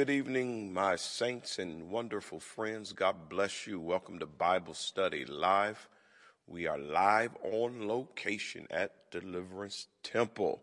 [0.00, 2.94] Good evening, my saints and wonderful friends.
[2.94, 3.78] God bless you.
[3.78, 5.90] Welcome to Bible Study Live.
[6.46, 10.62] We are live on location at Deliverance Temple,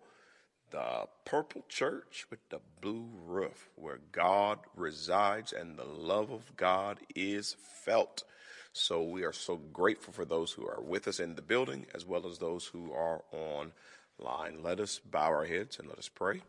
[0.71, 6.97] the purple church with the blue roof, where God resides and the love of God
[7.15, 8.23] is felt.
[8.73, 12.07] So we are so grateful for those who are with us in the building as
[12.07, 14.63] well as those who are online.
[14.63, 16.41] Let us bow our heads and let us pray.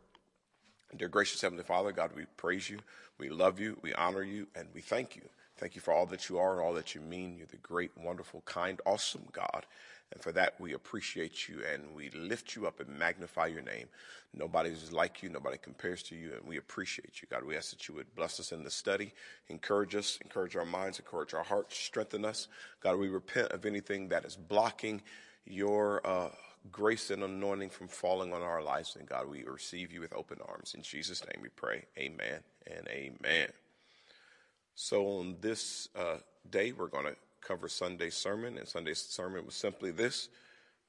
[0.96, 2.78] Dear gracious Heavenly Father, God, we praise you,
[3.18, 5.22] we love you, we honor you, and we thank you.
[5.58, 7.36] Thank you for all that you are and all that you mean.
[7.36, 9.66] You're the great, wonderful, kind, awesome God.
[10.12, 13.88] And for that, we appreciate you and we lift you up and magnify your name.
[14.32, 15.28] Nobody is like you.
[15.28, 16.32] Nobody compares to you.
[16.32, 17.44] And we appreciate you, God.
[17.44, 19.12] We ask that you would bless us in the study,
[19.48, 22.48] encourage us, encourage our minds, encourage our hearts, strengthen us.
[22.80, 25.02] God, we repent of anything that is blocking
[25.44, 26.30] your, uh,
[26.70, 28.96] grace and anointing from falling on our lives.
[28.96, 30.74] And God, we receive you with open arms.
[30.74, 31.84] In Jesus' name we pray.
[31.98, 33.48] Amen and amen.
[34.74, 38.58] So on this uh, day, we're going to cover Sunday's sermon.
[38.58, 40.28] And Sunday's sermon was simply this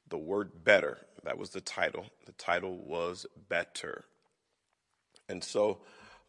[0.09, 0.97] the word better.
[1.24, 2.06] That was the title.
[2.25, 4.06] The title was better.
[5.28, 5.79] And so,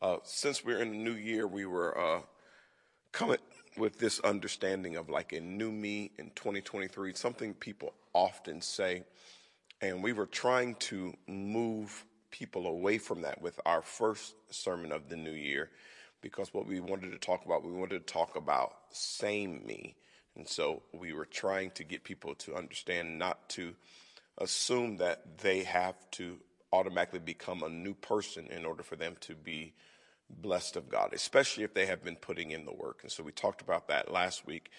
[0.02, 2.20] uh, since we're in the new year, we were uh,
[3.12, 3.38] coming
[3.76, 9.04] with this understanding of like a new me in 2023, something people often say
[9.80, 15.08] and we were trying to move people away from that with our first sermon of
[15.08, 15.70] the new year
[16.20, 19.96] because what we wanted to talk about, we wanted to talk about same me.
[20.36, 23.74] And so we were trying to get people to understand not to
[24.38, 26.38] assume that they have to
[26.72, 29.72] automatically become a new person in order for them to be
[30.30, 33.00] blessed of God, especially if they have been putting in the work.
[33.02, 34.70] And so we talked about that last week.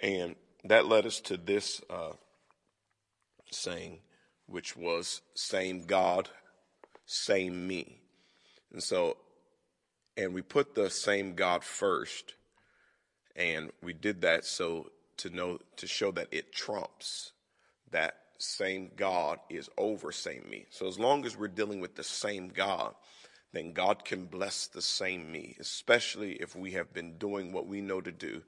[0.00, 0.34] And
[0.64, 2.12] that led us to this uh,
[3.50, 3.98] saying
[4.46, 6.28] which was same God,
[7.06, 8.00] same me.
[8.72, 9.16] And so,
[10.16, 12.34] and we put the same God first,
[13.36, 17.32] and we did that so to know, to show that it trumps
[17.90, 20.66] that same God is over same me.
[20.70, 22.94] So as long as we're dealing with the same God,
[23.54, 27.80] then God can bless the same me, especially if we have been doing what we
[27.80, 28.42] know to do.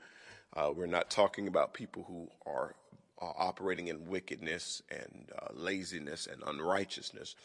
[0.55, 2.75] Uh, we're not talking about people who are
[3.23, 7.37] uh, operating in wickedness and uh, laziness and unrighteousness,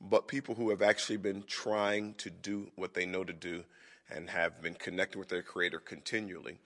[0.00, 3.62] but people who have actually been trying to do what they know to do
[4.10, 6.58] and have been connected with their Creator continually,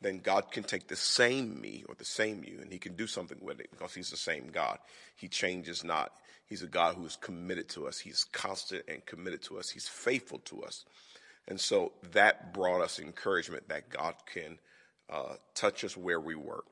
[0.00, 3.06] then God can take the same me or the same you and He can do
[3.06, 4.78] something with it because He's the same God.
[5.14, 6.12] He changes not.
[6.46, 7.98] He's a God who is committed to us.
[7.98, 9.70] He's constant and committed to us.
[9.70, 10.84] He's faithful to us.
[11.48, 14.58] And so that brought us encouragement that God can
[15.10, 16.64] uh, touch us where we were.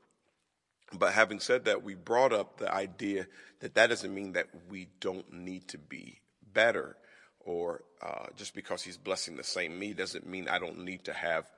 [0.91, 3.27] But having said that, we brought up the idea
[3.59, 6.19] that that doesn't mean that we don't need to be
[6.53, 6.95] better,
[7.39, 11.13] or uh, just because He's blessing the same me doesn't mean I don't need to
[11.13, 11.49] have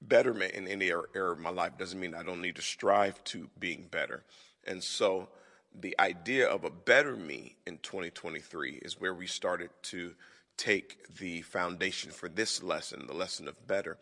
[0.00, 1.72] betterment in any area of my life.
[1.78, 4.24] Doesn't mean I don't need to strive to being better.
[4.66, 5.28] And so,
[5.80, 10.14] the idea of a better me in 2023 is where we started to
[10.56, 13.98] take the foundation for this lesson, the lesson of better,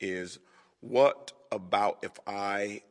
[0.00, 0.38] is
[0.80, 2.82] what about if I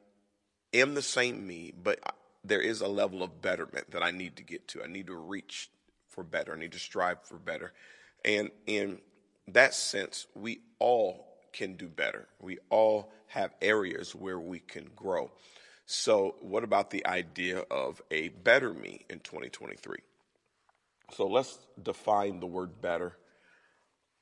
[0.74, 2.00] am the same me, but
[2.44, 4.84] there is a level of betterment that I need to get to.
[4.84, 5.70] I need to reach
[6.10, 6.54] for better.
[6.54, 7.74] I need to strive for better.
[8.26, 9.00] And in
[9.48, 12.28] that sense, we all can do better.
[12.40, 15.32] We all have areas where we can grow.
[15.96, 20.00] So, what about the idea of a better me in 2023?
[21.12, 23.16] So, let's define the word better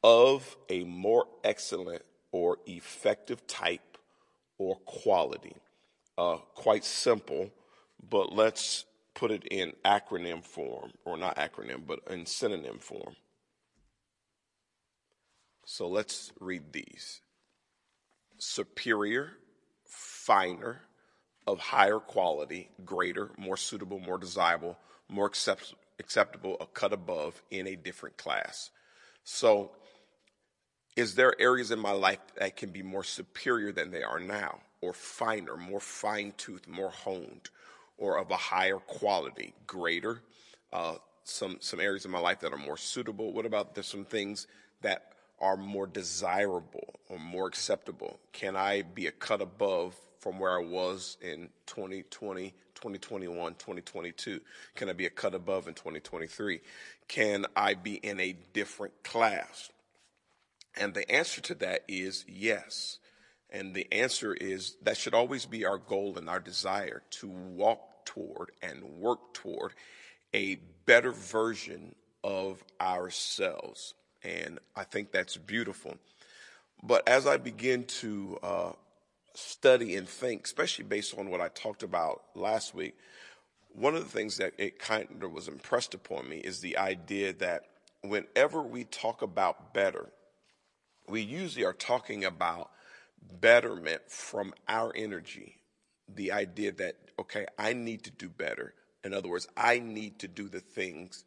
[0.03, 2.01] of a more excellent
[2.33, 3.97] or effective type
[4.57, 5.55] or quality
[6.17, 7.49] uh, quite simple,
[8.09, 8.83] but let's
[9.13, 13.15] put it in acronym form, or not acronym, but in synonym form.
[15.63, 17.21] So let's read these
[18.39, 19.37] superior,
[19.85, 20.81] finer,
[21.47, 24.77] of higher quality, greater, more suitable, more desirable,
[25.09, 28.69] more accept- acceptable, a cut above in a different class.
[29.23, 29.71] So,
[30.95, 34.59] is there areas in my life that can be more superior than they are now?
[34.81, 37.49] or finer, more fine toothed, more honed,
[37.97, 40.21] or of a higher quality, greater.
[40.73, 43.31] Uh, some some areas in my life that are more suitable.
[43.31, 44.47] What about there's some things
[44.81, 45.10] that
[45.41, 48.19] are more desirable or more acceptable?
[48.31, 54.39] Can I be a cut above from where I was in 2020, 2021, 2022?
[54.75, 56.61] Can I be a cut above in 2023?
[57.07, 59.71] Can I be in a different class?
[60.77, 62.99] And the answer to that is yes.
[63.49, 68.05] And the answer is that should always be our goal and our desire to walk
[68.05, 69.73] toward and work toward
[70.33, 70.55] a
[70.85, 73.95] better version of ourselves.
[74.23, 75.97] And I think that's beautiful.
[76.83, 78.71] But as I begin to uh,
[79.33, 82.95] study and think, especially based on what I talked about last week,
[83.73, 87.33] one of the things that it kind of was impressed upon me is the idea
[87.33, 87.63] that
[88.01, 90.09] whenever we talk about better,
[91.07, 92.69] we usually are talking about
[93.39, 95.57] betterment from our energy.
[96.13, 98.73] The idea that, okay, I need to do better.
[99.03, 101.23] In other words, I need to do the things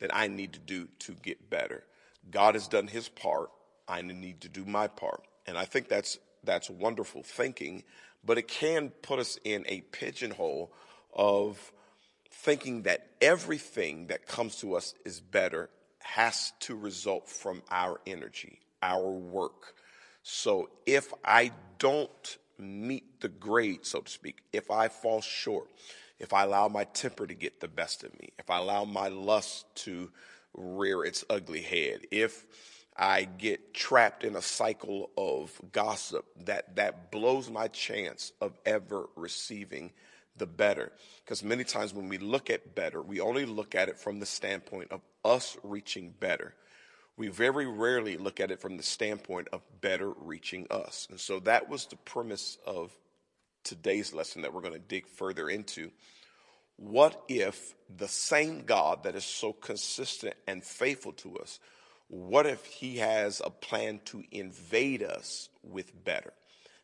[0.00, 1.84] that I need to do to get better.
[2.30, 3.50] God has done his part.
[3.88, 5.22] I need to do my part.
[5.46, 7.84] And I think that's, that's wonderful thinking,
[8.24, 10.72] but it can put us in a pigeonhole
[11.14, 11.72] of
[12.30, 15.70] thinking that everything that comes to us is better
[16.00, 19.74] has to result from our energy, our work.
[20.22, 25.68] So if I don't meet the grade, so to speak, if I fall short,
[26.18, 29.08] if I allow my temper to get the best of me, if I allow my
[29.08, 30.10] lust to
[30.56, 32.44] rear its ugly head, if
[32.96, 39.08] I get trapped in a cycle of gossip that, that blows my chance of ever
[39.16, 39.92] receiving
[40.36, 40.92] the better.
[41.24, 44.26] Because many times when we look at better, we only look at it from the
[44.26, 46.54] standpoint of us reaching better.
[47.18, 51.06] We very rarely look at it from the standpoint of better reaching us.
[51.10, 52.92] And so that was the premise of
[53.64, 55.90] today's lesson that we're going to dig further into.
[56.76, 61.58] What if the same God that is so consistent and faithful to us,
[62.08, 66.32] what if he has a plan to invade us with better?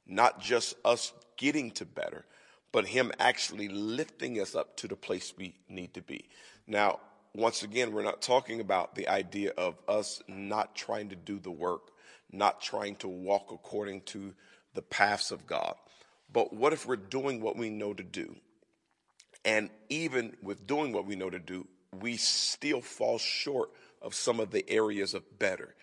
[0.07, 2.25] Not just us getting to better,
[2.73, 6.25] but him actually lifting us up to the place we need to be.
[6.67, 7.01] Now,
[7.35, 11.51] once again, we're not talking about the idea of us not trying to do the
[11.51, 11.91] work,
[12.31, 14.35] not trying to walk according to
[14.75, 15.75] the paths of God.
[16.33, 18.37] But what if we're doing what we know to do?
[19.45, 21.67] And even with doing what we know to do,
[22.01, 25.75] we still fall short of some of the areas of better.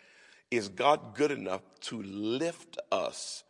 [0.51, 3.43] Is God good enough to lift us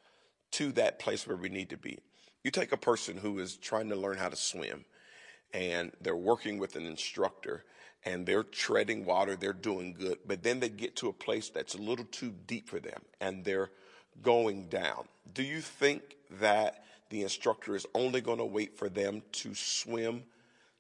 [0.52, 2.00] to that place where we need to be?
[2.44, 4.86] You take a person who is trying to learn how to swim
[5.54, 7.64] and they're working with an instructor
[8.06, 11.76] and they're treading water, they're doing good, but then they get to a place that's
[11.76, 13.72] a little too deep for them and they're
[14.22, 15.06] going down.
[15.34, 20.24] Do you think that the instructor is only going to wait for them to swim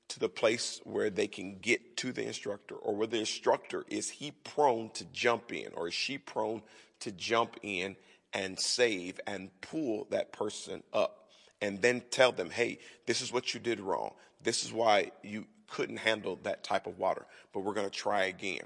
[0.10, 4.10] to the place where they can get to the instructor or where the instructor is
[4.10, 6.62] he prone to jump in or is she prone
[7.00, 7.96] to jump in
[8.34, 11.30] and save and pull that person up
[11.62, 14.14] and then tell them, hey, this is what you did wrong.
[14.42, 18.26] This is why you couldn't handle that type of water, but we're going to try
[18.26, 18.62] again.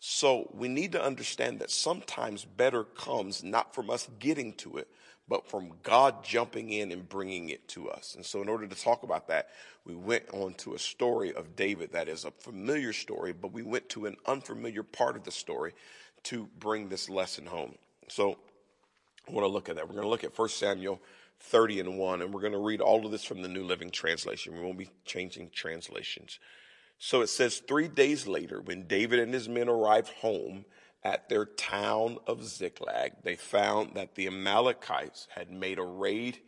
[0.00, 4.88] So we need to understand that sometimes better comes not from us getting to it,
[5.28, 8.14] but from God jumping in and bringing it to us.
[8.14, 9.48] And so, in order to talk about that,
[9.84, 13.62] we went on to a story of David that is a familiar story, but we
[13.62, 15.72] went to an unfamiliar part of the story
[16.24, 17.74] to bring this lesson home.
[18.08, 18.36] So,
[19.28, 19.88] I want to look at that.
[19.88, 21.00] We're going to look at 1 Samuel
[21.40, 23.90] 30 and 1, and we're going to read all of this from the New Living
[23.90, 24.54] Translation.
[24.54, 26.38] We won't be changing translations.
[26.98, 30.64] So it says, Three days later, when David and his men arrived home
[31.04, 36.38] at their town of Ziklag, they found that the Amalekites had made a raid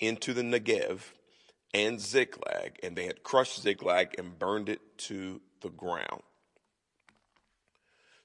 [0.00, 1.00] into the Negev
[1.74, 6.22] and Ziklag, and they had crushed Ziklag and burned it to the ground.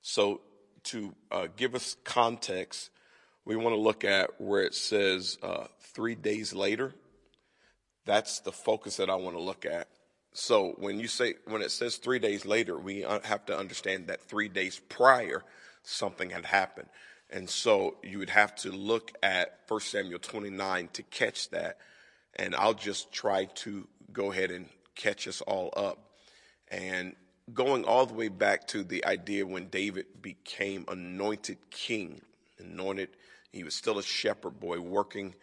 [0.02, 0.42] So,
[0.86, 2.90] to uh, give us context,
[3.46, 6.94] we want to look at where it says uh, three days later.
[8.06, 9.88] That's the focus that I want to look at.
[10.34, 14.08] So when you say, when it says three days later, we uh, have to understand
[14.08, 15.44] that three days prior,
[15.84, 16.90] something had happened.
[17.30, 21.78] And so you would have to look at 1 Samuel 29 to catch that.
[22.36, 26.12] And I'll just try to go ahead and catch us all up.
[26.70, 27.16] And
[27.54, 32.22] going all the way back to the idea when David became anointed king,
[32.60, 33.10] anointed
[33.52, 35.36] he was still a shepherd boy working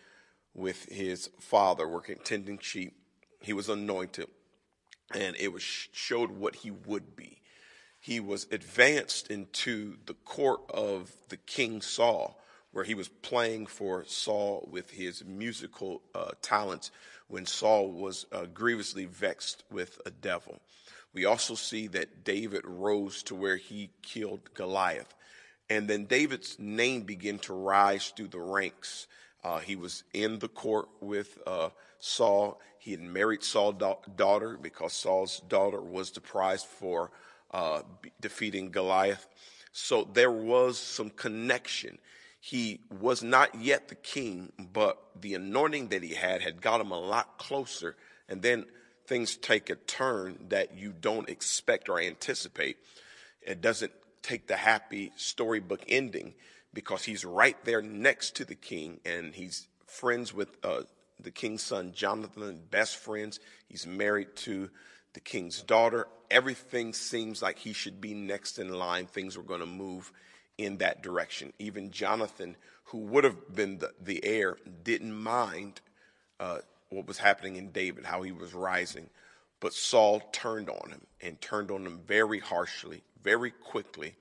[0.55, 2.97] with his father, working tending sheep.
[3.41, 4.27] He was anointed,
[5.15, 7.40] and it was showed what he would be.
[8.01, 12.41] He was advanced into the court of the king Saul,
[12.73, 16.91] where he was playing for Saul with his musical uh, talents
[17.29, 20.61] when Saul was uh, grievously vexed with a devil.
[21.13, 25.15] We also see that David rose to where he killed Goliath.
[25.69, 29.09] And then David's name began to rise through the ranks.
[29.45, 32.61] Uh, he was in the court with uh, Saul.
[32.79, 37.11] He had married Saul's da- daughter because Saul's daughter was the prize for
[37.53, 37.83] uh,
[38.21, 39.27] defeating Goliath.
[39.73, 41.99] So there was some connection.
[42.41, 46.91] He was not yet the king, but the anointing that he had had got him
[46.91, 47.97] a lot closer.
[48.29, 48.67] And then
[49.07, 52.79] things take a turn that you don't expect or anticipate.
[53.43, 53.93] It doesn't
[54.23, 56.35] take the happy storybook ending
[56.73, 60.83] because he's right there next to the king and he's friends with uh,
[61.23, 63.41] the king's son Jonathan, best friends.
[63.69, 64.71] He's married to
[65.13, 66.07] the king's daughter.
[66.31, 69.07] Everything seems like he should be next in line.
[69.07, 70.13] Things were going to move
[70.59, 71.53] in that direction.
[71.59, 75.81] Even Jonathan, who would have been the, the heir, didn't mind
[76.39, 76.59] uh,
[76.91, 79.09] what was happening in David, how he was rising.
[79.61, 84.17] But Saul turned on him and turned on him very harshly, very quickly.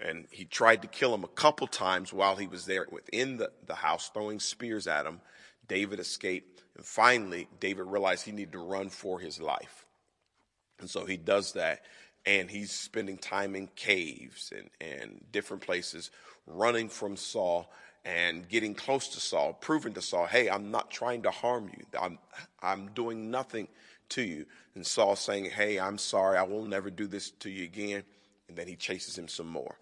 [0.00, 3.50] And he tried to kill him a couple times while he was there within the,
[3.66, 5.20] the house, throwing spears at him.
[5.68, 6.62] David escaped.
[6.76, 9.86] And finally, David realized he needed to run for his life.
[10.78, 11.82] And so he does that.
[12.26, 16.10] And he's spending time in caves and, and different places,
[16.46, 17.70] running from Saul
[18.04, 21.84] and getting close to Saul, proving to Saul, hey, I'm not trying to harm you.
[22.00, 22.18] I'm,
[22.62, 23.68] I'm doing nothing
[24.10, 24.46] to you.
[24.74, 26.38] And Saul saying, hey, I'm sorry.
[26.38, 28.04] I will never do this to you again.
[28.48, 29.76] And then he chases him some more.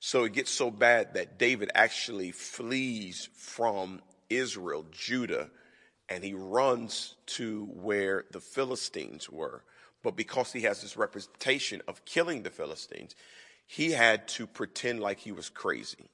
[0.00, 4.00] So it gets so bad that David actually flees from
[4.36, 5.50] Israel, Judah,
[6.08, 9.62] and he runs to where the Philistines were.
[10.02, 13.14] But because he has this reputation of killing the Philistines,
[13.66, 16.10] he had to pretend like he was crazy.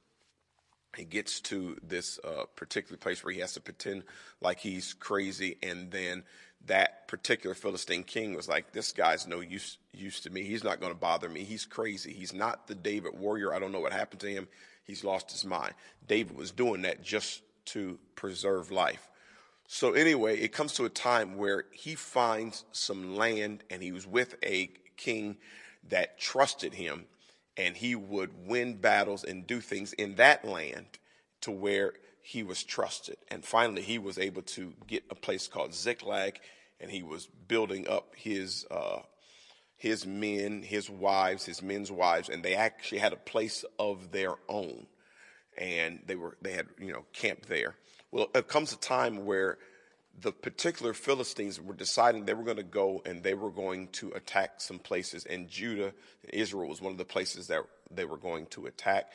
[0.96, 4.04] He gets to this uh, particular place where he has to pretend
[4.40, 6.24] like he's crazy, and then
[6.66, 10.42] that particular Philistine king was like, "This guy's no use use to me.
[10.42, 11.44] He's not going to bother me.
[11.44, 12.12] He's crazy.
[12.12, 13.54] He's not the David warrior.
[13.54, 14.48] I don't know what happened to him.
[14.84, 15.74] He's lost his mind."
[16.06, 19.08] David was doing that just to preserve life.
[19.66, 24.06] So anyway, it comes to a time where he finds some land and he was
[24.06, 25.36] with a king
[25.88, 27.04] that trusted him
[27.56, 30.86] and he would win battles and do things in that land
[31.42, 33.16] to where he was trusted.
[33.28, 36.40] And finally, he was able to get a place called Ziklag
[36.80, 39.00] and he was building up his, uh,
[39.76, 44.34] his men, his wives, his men's wives, and they actually had a place of their
[44.48, 44.86] own.
[45.58, 47.74] And they were, they had, you know, camped there.
[48.12, 49.58] Well, it comes a time where
[50.20, 54.10] the particular Philistines were deciding they were going to go and they were going to
[54.12, 55.92] attack some places, and Judah,
[56.28, 59.10] Israel was one of the places that they were going to attack.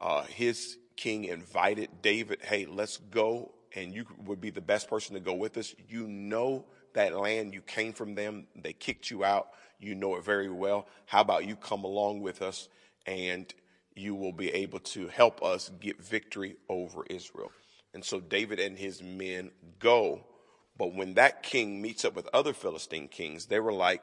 [0.00, 5.14] Uh, his king invited David, hey, let's go, and you would be the best person
[5.14, 5.74] to go with us.
[5.88, 6.64] You know
[6.94, 10.86] that land, you came from them, they kicked you out, you know it very well.
[11.06, 12.68] How about you come along with us
[13.06, 13.52] and
[13.98, 17.50] you will be able to help us get victory over Israel?
[17.94, 20.20] And so David and his men go.
[20.76, 24.02] But when that king meets up with other Philistine kings, they were like,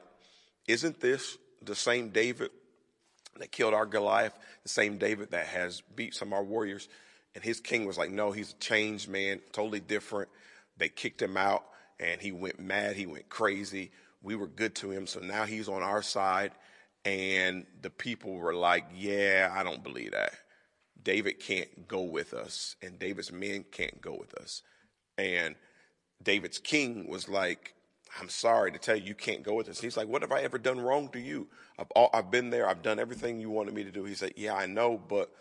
[0.68, 2.52] Isn't this the same David
[3.40, 6.90] that killed our Goliath, the same David that has beat some of our warriors?
[7.34, 10.30] And his king was like, No, he's a changed man, totally different.
[10.78, 11.64] They kicked him out
[12.00, 13.92] and he went mad, he went crazy.
[14.22, 16.52] We were good to him, so now he's on our side.
[17.06, 20.34] And the people were like, Yeah, I don't believe that.
[21.02, 24.64] David can't go with us, and David's men can't go with us.
[25.18, 25.56] And
[26.24, 27.76] David's king was like,
[28.20, 29.80] I'm sorry to tell you, you can't go with us.
[29.80, 31.48] He's like, What have I ever done wrong to you?
[31.78, 32.68] I've, all, I've been there.
[32.68, 34.04] I've done everything you wanted me to do.
[34.06, 35.32] He said, Yeah, I know, but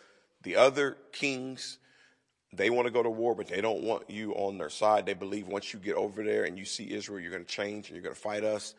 [0.43, 1.79] the other kings,
[2.53, 5.07] they want to go to war, but they don't want you on their side.
[5.07, 7.89] They believe once you get over there and you see Israel, you're going to change
[7.89, 8.75] and you're going to fight us.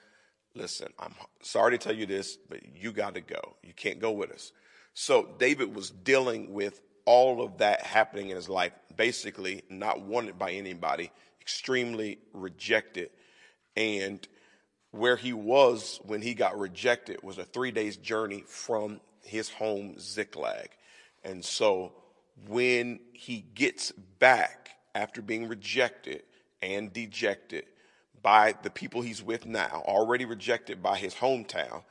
[0.56, 3.56] Listen, I'm sorry to tell you this, but you got to go.
[3.62, 4.54] You can't go with us.
[4.94, 10.40] So David was dealing with all of that happening in his life, basically not wanted
[10.40, 13.10] by anybody, extremely rejected.
[13.76, 14.26] And
[14.92, 20.00] where he was when he got rejected was a three days journey from his home,
[20.00, 20.70] Ziklag.
[21.26, 21.92] And so
[22.48, 26.24] when he gets back after being rejected
[26.62, 27.66] and dejected
[28.26, 31.84] by the people he's with now, already rejected by his hometown,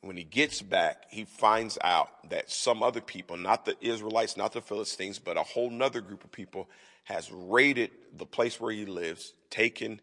[0.00, 4.52] when he gets back, he finds out that some other people, not the Israelites, not
[4.52, 6.68] the Philistines, but a whole nother group of people
[7.04, 10.00] has raided the place where he lives, taken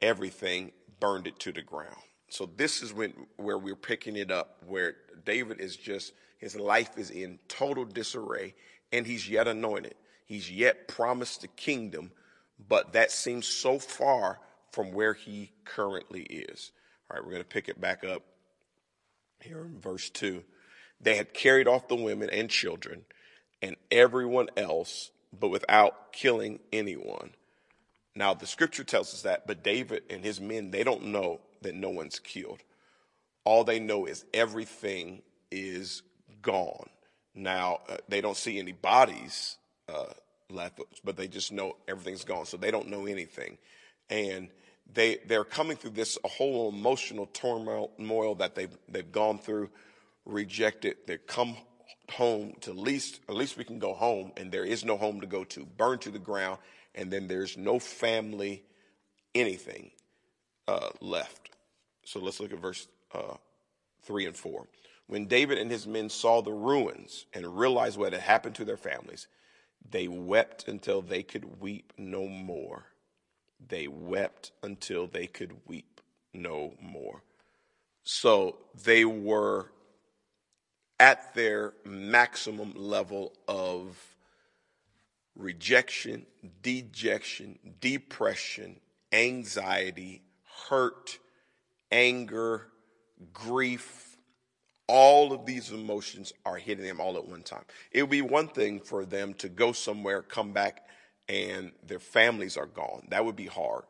[0.00, 2.00] everything, burned it to the ground.
[2.30, 4.96] So this is when where we're picking it up, where
[5.26, 8.54] David is just his life is in total disarray,
[8.90, 9.96] and he's yet anointed.
[10.24, 12.10] He's yet promised the kingdom,
[12.70, 14.40] but that seems so far
[14.74, 16.72] from where he currently is.
[17.10, 18.22] All right, we're going to pick it back up
[19.40, 20.42] here in verse 2
[21.00, 23.04] they had carried off the women and children
[23.60, 27.30] and everyone else, but without killing anyone.
[28.14, 31.74] Now, the scripture tells us that, but David and his men, they don't know that
[31.74, 32.60] no one's killed.
[33.44, 36.02] All they know is everything is
[36.40, 36.88] gone.
[37.34, 40.12] Now, uh, they don't see any bodies uh,
[40.48, 42.46] left, but they just know everything's gone.
[42.46, 43.58] So they don't know anything.
[44.08, 44.48] And
[44.92, 49.70] they they're coming through this whole emotional turmoil that they've they've gone through
[50.24, 50.96] rejected.
[51.06, 51.56] They come
[52.10, 55.26] home to least, at least we can go home, and there is no home to
[55.26, 56.58] go to, burned to the ground,
[56.94, 58.62] and then there's no family,
[59.34, 59.90] anything
[60.68, 61.50] uh, left.
[62.04, 63.36] So let's look at verse uh,
[64.02, 64.66] 3 and 4.
[65.06, 68.76] When David and his men saw the ruins and realized what had happened to their
[68.76, 69.26] families,
[69.90, 72.86] they wept until they could weep no more.
[73.68, 76.00] They wept until they could weep
[76.32, 77.22] no more.
[78.02, 79.70] So they were
[81.00, 83.96] at their maximum level of
[85.34, 86.26] rejection,
[86.62, 88.80] dejection, depression,
[89.12, 90.22] anxiety,
[90.68, 91.18] hurt,
[91.90, 92.68] anger,
[93.32, 94.16] grief.
[94.86, 97.64] All of these emotions are hitting them all at one time.
[97.90, 100.86] It would be one thing for them to go somewhere, come back,
[101.28, 103.06] and their families are gone.
[103.10, 103.84] That would be hard.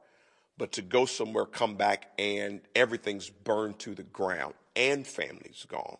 [0.57, 5.97] But to go somewhere, come back, and everything's burned to the ground and family's gone.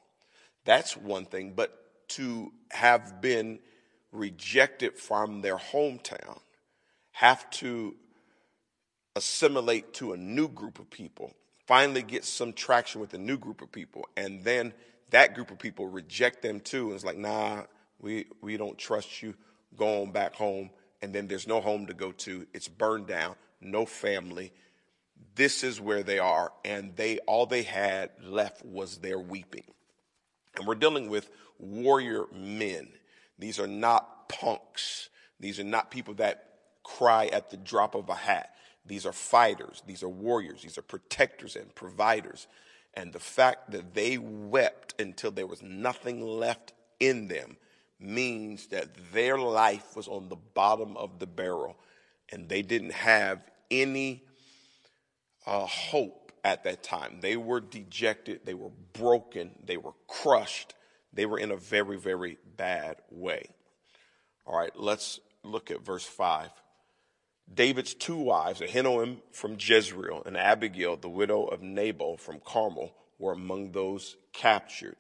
[0.65, 1.53] That's one thing.
[1.55, 3.59] But to have been
[4.13, 6.39] rejected from their hometown,
[7.13, 7.95] have to
[9.17, 11.33] assimilate to a new group of people,
[11.67, 14.73] finally get some traction with a new group of people, and then
[15.11, 16.87] that group of people reject them too.
[16.87, 17.63] And it's like, nah,
[18.01, 19.35] we, we don't trust you.
[19.77, 20.71] Go on back home.
[21.05, 22.47] And then there's no home to go to.
[22.55, 24.55] It's burned down, no family.
[25.35, 26.51] This is where they are.
[26.65, 29.67] And they all they had left was their weeping.
[30.57, 32.89] And we're dealing with warrior men.
[33.39, 35.11] These are not punks.
[35.39, 36.49] These are not people that
[36.85, 38.55] cry at the drop of a hat.
[38.87, 39.83] These are fighters.
[39.87, 40.63] These are warriors.
[40.63, 42.47] These are protectors and providers.
[42.95, 47.59] And the fact that they wept until there was nothing left in them
[48.01, 51.77] means that their life was on the bottom of the barrel
[52.31, 54.23] and they didn't have any
[55.47, 57.19] uh, hope at that time.
[57.21, 60.75] They were dejected, they were broken, they were crushed,
[61.13, 63.49] they were in a very, very bad way.
[64.47, 66.51] All right, let's look at verse 5.
[67.53, 73.33] David's two wives, Ahinoam from Jezreel and Abigail, the widow of Nabal from Carmel, were
[73.33, 74.97] among those captured.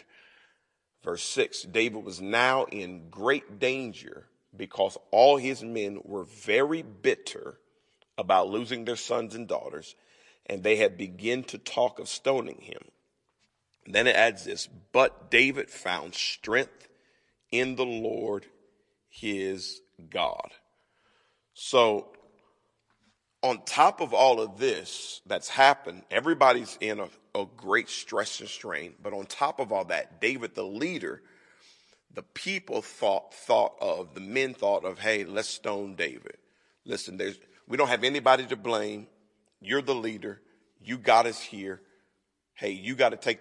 [1.04, 7.58] Verse 6 David was now in great danger because all his men were very bitter
[8.16, 9.94] about losing their sons and daughters
[10.46, 12.82] and they had begun to talk of stoning him.
[13.84, 16.88] And then it adds this, but David found strength
[17.50, 18.46] in the Lord
[19.08, 20.52] his God.
[21.54, 22.08] So,
[23.44, 28.48] on top of all of this that's happened, everybody's in a, a great stress and
[28.48, 28.94] strain.
[29.02, 31.20] But on top of all that, David, the leader,
[32.14, 36.38] the people thought thought of the men thought of, hey, let's stone David.
[36.86, 39.08] Listen, there's we don't have anybody to blame.
[39.60, 40.40] You're the leader.
[40.82, 41.82] You got us here.
[42.54, 43.40] Hey, you got to take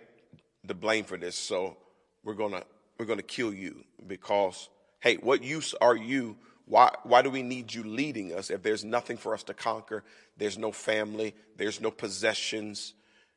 [0.65, 1.37] the blame for this.
[1.37, 1.77] So
[2.25, 2.63] we're to,
[2.97, 6.35] we're to kill you because, hey, what use are you?
[6.65, 10.03] Why, why do we need you leading us if there's nothing for us to conquer?
[10.37, 11.35] There's no family.
[11.57, 12.93] There's no possessions.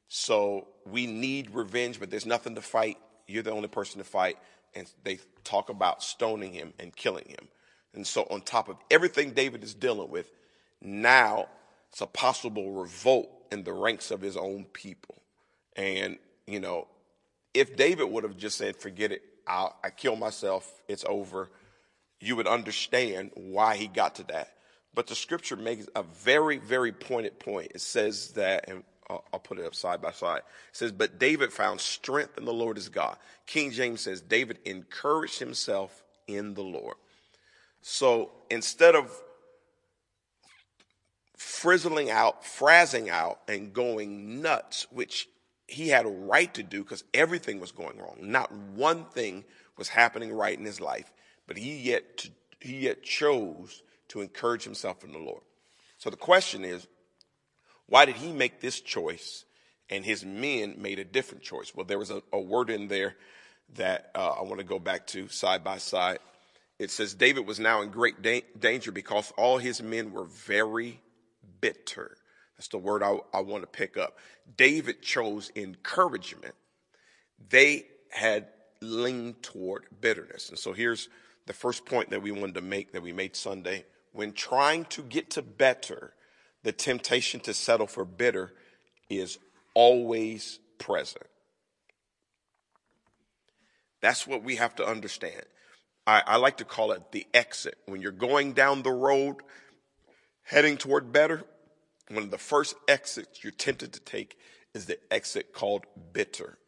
[0.09, 2.99] So we need revenge, but there's nothing to fight.
[3.27, 4.39] You're the only person to fight.
[4.75, 7.49] And they talk about stoning him and killing him.
[7.95, 10.31] And so on top of everything David is dealing with,
[10.81, 11.49] now
[11.91, 15.17] it's a possible revolt in the ranks of his own people.
[15.75, 16.87] And, you know,
[17.55, 21.49] if David would have just said, forget it, I'll, I kill myself, it's over,
[22.20, 24.52] you would understand why he got to that.
[24.94, 27.72] But the scripture makes a very, very pointed point.
[27.74, 30.38] It says that, and I'll put it up side by side.
[30.38, 33.16] It says, But David found strength in the Lord his God.
[33.46, 36.96] King James says, David encouraged himself in the Lord.
[37.83, 39.11] So instead of
[41.37, 45.29] frizzling out, frazzing out, and going nuts, which
[45.68, 48.16] he had a right to do because everything was going wrong.
[48.20, 49.44] Not one thing
[49.76, 51.12] was happening right in his life,
[51.46, 52.30] but he yet to,
[52.61, 55.42] he yet chose to encourage himself in the Lord.
[55.98, 56.87] So the question is,
[57.87, 59.44] why did he make this choice
[59.88, 61.74] and his men made a different choice?
[61.74, 63.16] Well, there was a, a word in there
[63.74, 66.18] that uh, I want to go back to side by side.
[66.78, 71.00] It says David was now in great da- danger because all his men were very
[71.61, 72.16] bitter.
[72.56, 74.18] That's the word I, I want to pick up.
[74.56, 76.54] David chose encouragement.
[77.50, 78.48] They had
[78.81, 80.49] leaned toward bitterness.
[80.49, 81.09] And so here's
[81.47, 83.85] the first point that we wanted to make that we made Sunday.
[84.12, 86.15] When trying to get to better,
[86.62, 88.53] the temptation to settle for bitter
[89.09, 89.39] is
[89.75, 91.27] always present.
[94.01, 95.43] That's what we have to understand.
[96.07, 97.77] I, I, like to call it the exit.
[97.87, 99.37] When you're going down the road
[100.45, 101.45] heading toward better,
[102.09, 104.39] one of the first exits you're tempted to take
[104.75, 106.59] is the exit called bitter.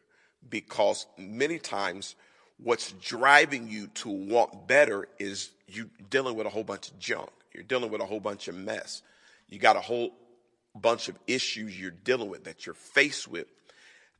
[0.50, 2.14] Because many times
[2.62, 7.30] what's driving you to want better is you dealing with a whole bunch of junk.
[7.52, 9.02] You're dealing with a whole bunch of mess.
[9.48, 10.12] You got a whole
[10.74, 13.46] bunch of issues you're dealing with that you're faced with.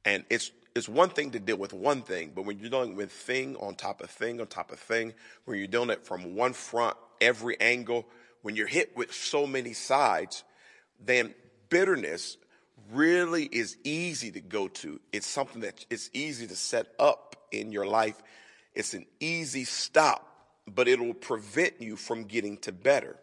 [0.05, 3.11] And it's it's one thing to deal with one thing, but when you're dealing with
[3.11, 5.13] thing on top of thing on top of thing,
[5.45, 8.07] when you're doing it from one front, every angle,
[8.43, 10.45] when you're hit with so many sides,
[11.05, 11.35] then
[11.69, 12.37] bitterness
[12.93, 15.01] really is easy to go to.
[15.13, 18.23] It's something that it's easy to set up in your life.
[18.75, 20.27] It's an easy stop,
[20.67, 23.17] but it will prevent you from getting to better.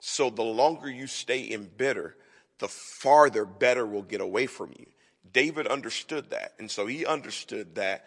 [0.00, 2.16] So the longer you stay in bitter,
[2.58, 4.86] the farther better will get away from you.
[5.32, 6.52] David understood that.
[6.58, 8.04] And so he understood that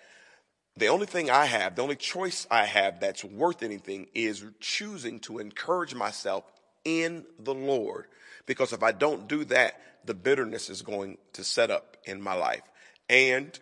[0.77, 5.19] the only thing I have, the only choice I have that's worth anything is choosing
[5.21, 6.43] to encourage myself
[6.83, 8.05] in the Lord.
[8.45, 12.33] Because if I don't do that, the bitterness is going to set up in my
[12.33, 12.63] life.
[13.09, 13.57] And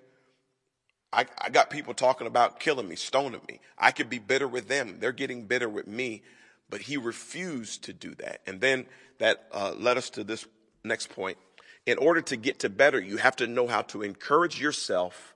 [1.12, 3.60] I, I, got people talking about killing me, stoning me.
[3.78, 4.98] I could be bitter with them.
[5.00, 6.24] They're getting bitter with me,
[6.70, 8.42] but he refused to do that.
[8.48, 8.86] And then
[9.20, 10.46] that uh, led us to this
[10.84, 11.38] next point.
[11.86, 15.36] In order to get to better, you have to know how to encourage yourself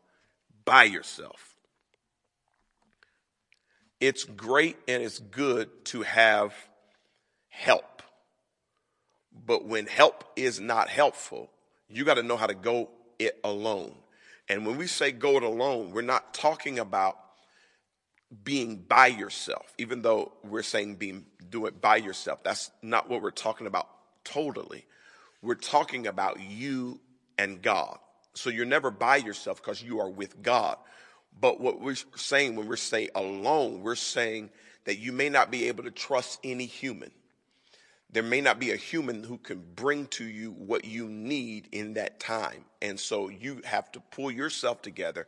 [0.65, 1.55] by yourself.
[3.99, 6.53] It's great and it's good to have
[7.49, 7.96] help.
[9.45, 11.49] But when help is not helpful,
[11.89, 13.93] you got to know how to go it alone.
[14.49, 17.17] And when we say go it alone, we're not talking about
[18.43, 22.43] being by yourself, even though we're saying being do it by yourself.
[22.43, 23.87] That's not what we're talking about
[24.23, 24.85] totally.
[25.41, 26.99] We're talking about you
[27.37, 27.97] and God.
[28.33, 30.77] So you're never by yourself because you are with God.
[31.39, 34.49] But what we're saying when we're saying alone, we're saying
[34.85, 37.11] that you may not be able to trust any human.
[38.09, 41.95] There may not be a human who can bring to you what you need in
[41.95, 42.63] that time.
[42.81, 45.27] And so you have to pull yourself together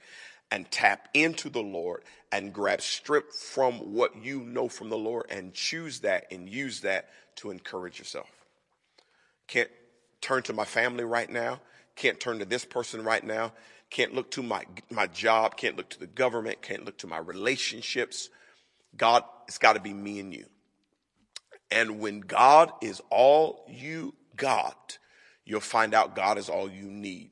[0.51, 5.25] and tap into the Lord and grab strip from what you know from the Lord
[5.29, 8.29] and choose that and use that to encourage yourself.
[9.47, 9.69] Can't
[10.21, 11.59] turn to my family right now.
[11.95, 13.51] Can't turn to this person right now.
[13.89, 15.57] Can't look to my, my job.
[15.57, 16.61] Can't look to the government.
[16.61, 18.29] Can't look to my relationships.
[18.95, 20.45] God, it's got to be me and you.
[21.71, 24.97] And when God is all you got,
[25.45, 27.31] you'll find out God is all you need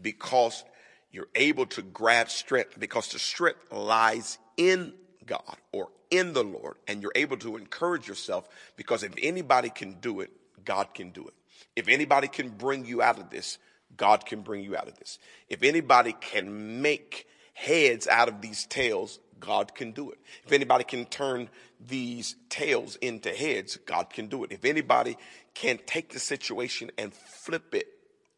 [0.00, 0.64] because
[1.10, 4.92] you're able to grab strength because the strength lies in
[5.24, 6.76] God or in the Lord.
[6.88, 10.30] And you're able to encourage yourself because if anybody can do it,
[10.64, 11.34] God can do it.
[11.74, 13.58] If anybody can bring you out of this,
[13.96, 15.18] God can bring you out of this.
[15.48, 20.18] If anybody can make heads out of these tails, God can do it.
[20.44, 21.48] If anybody can turn
[21.86, 24.52] these tails into heads, God can do it.
[24.52, 25.16] If anybody
[25.54, 27.88] can take the situation and flip it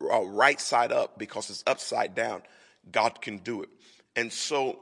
[0.02, 2.42] uh, right side up because it's upside down,
[2.90, 3.68] God can do it.
[4.16, 4.80] And so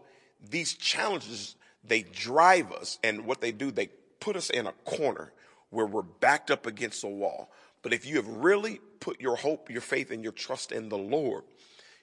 [0.51, 3.89] these challenges, they drive us, and what they do, they
[4.21, 5.33] put us in a corner
[5.71, 7.51] where we're backed up against a wall.
[7.83, 10.99] But if you have really put your hope, your faith, and your trust in the
[10.99, 11.45] Lord,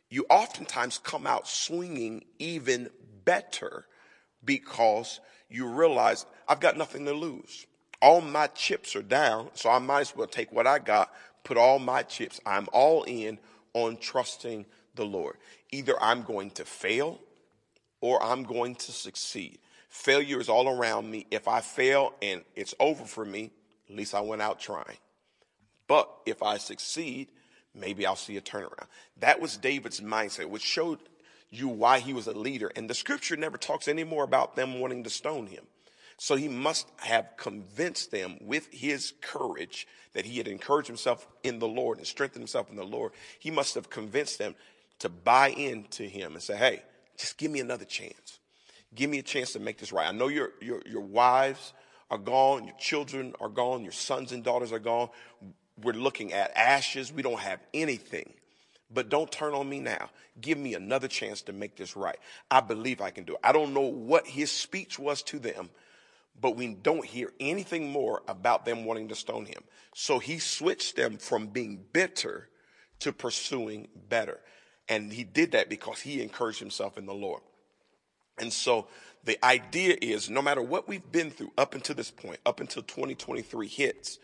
[0.09, 2.89] you oftentimes come out swinging even
[3.25, 3.87] better
[4.45, 7.65] because you realize I've got nothing to lose.
[8.01, 11.57] All my chips are down, so I might as well take what I got, put
[11.57, 12.41] all my chips.
[12.45, 13.39] I'm all in
[13.73, 15.37] on trusting the Lord.
[15.71, 17.19] Either I'm going to fail
[18.01, 19.59] or I'm going to succeed.
[19.89, 21.27] Failure is all around me.
[21.31, 23.51] If I fail and it's over for me,
[23.89, 24.97] at least I went out trying.
[25.87, 27.29] But if I succeed,
[27.75, 28.87] maybe I'll see a turnaround.
[29.19, 30.99] That was David's mindset, which showed
[31.53, 32.71] you why he was a leader.
[32.75, 35.65] And the scripture never talks anymore about them wanting to stone him.
[36.17, 41.59] So he must have convinced them with his courage that he had encouraged himself in
[41.59, 43.11] the Lord and strengthened himself in the Lord.
[43.39, 44.55] He must have convinced them
[44.99, 46.83] to buy into him and say, hey,
[47.17, 48.39] just give me another chance.
[48.95, 50.07] Give me a chance to make this right.
[50.07, 51.73] I know your, your, your wives
[52.11, 55.09] are gone, your children are gone, your sons and daughters are gone.
[55.81, 57.11] We're looking at ashes.
[57.11, 58.33] We don't have anything
[58.93, 60.09] but don't turn on me now.
[60.39, 62.17] Give me another chance to make this right.
[62.49, 63.39] I believe I can do it.
[63.43, 65.69] I don't know what his speech was to them,
[66.39, 69.63] but we don't hear anything more about them wanting to stone him.
[69.95, 72.49] So he switched them from being bitter
[72.99, 74.39] to pursuing better.
[74.89, 77.41] And he did that because he encouraged himself in the Lord.
[78.37, 78.87] And so
[79.23, 82.83] the idea is no matter what we've been through up until this point, up until
[82.83, 84.19] 2023 hits,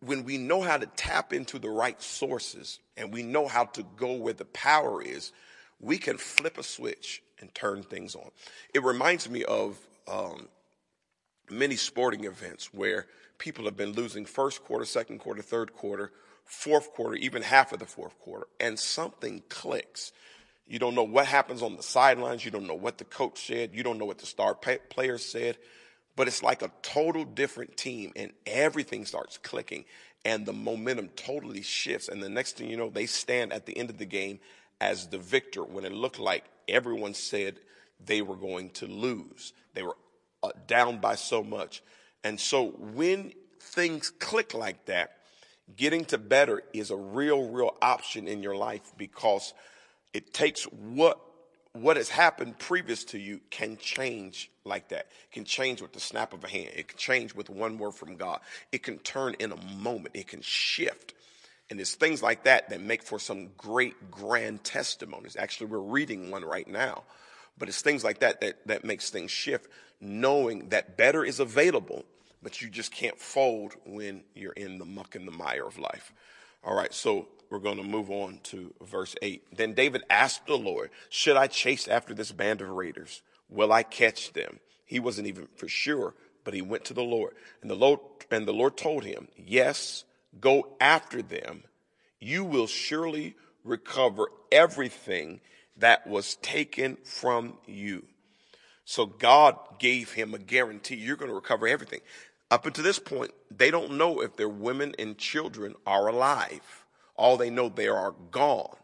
[0.00, 3.82] when we know how to tap into the right sources and we know how to
[3.96, 5.32] go where the power is,
[5.80, 8.30] we can flip a switch and turn things on.
[8.74, 10.48] It reminds me of um,
[11.50, 13.06] many sporting events where
[13.38, 16.12] people have been losing first quarter, second quarter, third quarter,
[16.44, 20.12] fourth quarter, even half of the fourth quarter, and something clicks.
[20.66, 22.44] You don't know what happens on the sidelines.
[22.44, 23.74] You don't know what the coach said.
[23.74, 25.58] You don't know what the star player said.
[26.16, 29.84] But it's like a total different team, and everything starts clicking,
[30.24, 32.08] and the momentum totally shifts.
[32.08, 34.38] And the next thing you know, they stand at the end of the game
[34.80, 37.56] as the victor when it looked like everyone said
[38.04, 39.52] they were going to lose.
[39.74, 39.96] They were
[40.42, 41.82] uh, down by so much.
[42.22, 45.18] And so when things click like that,
[45.76, 49.54] getting to better is a real, real option in your life because
[50.12, 51.18] it takes what
[51.74, 55.08] what has happened previous to you can change like that.
[55.30, 56.70] It can change with the snap of a hand.
[56.74, 58.40] It can change with one word from God.
[58.70, 60.14] It can turn in a moment.
[60.14, 61.14] It can shift.
[61.68, 65.36] And it's things like that that make for some great grand testimonies.
[65.36, 67.02] Actually, we're reading one right now.
[67.58, 69.68] But it's things like that that, that makes things shift,
[70.00, 72.04] knowing that better is available,
[72.42, 76.12] but you just can't fold when you're in the muck and the mire of life.
[76.62, 79.56] All right, so we're going to move on to verse 8.
[79.56, 83.22] Then David asked the Lord, Should I chase after this band of raiders?
[83.48, 84.58] Will I catch them?
[84.84, 87.34] He wasn't even for sure, but he went to the Lord.
[87.62, 90.04] And the Lord, and the Lord told him, Yes,
[90.40, 91.62] go after them.
[92.18, 95.40] You will surely recover everything
[95.76, 98.04] that was taken from you.
[98.84, 102.00] So God gave him a guarantee you're going to recover everything.
[102.50, 106.83] Up until this point, they don't know if their women and children are alive.
[107.16, 108.76] All they know they are gone.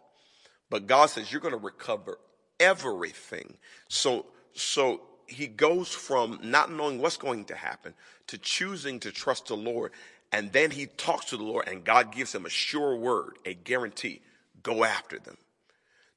[0.69, 2.19] But God says you're going to recover
[2.59, 3.57] everything.
[3.88, 7.95] So, so he goes from not knowing what's going to happen
[8.29, 9.93] to choosing to trust the Lord.
[10.33, 13.55] And then he talks to the Lord and God gives him a sure word, a
[13.55, 14.23] guarantee.
[14.62, 15.37] Go after them.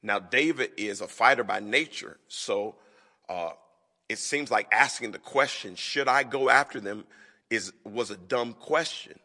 [0.04, 2.18] Now, David is a fighter by nature.
[2.28, 2.76] So,
[3.30, 3.52] uh,
[4.10, 7.06] it seems like asking the question, should I go after them?
[7.54, 9.20] is was a dumb question.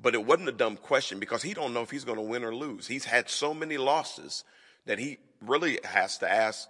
[0.00, 2.44] But it wasn't a dumb question because he don't know if he's going to win
[2.44, 2.86] or lose.
[2.86, 4.44] He's had so many losses
[4.84, 6.68] that he really has to ask,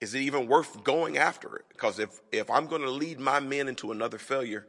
[0.00, 1.64] is it even worth going after it?
[1.70, 4.66] Because if, if I'm going to lead my men into another failure,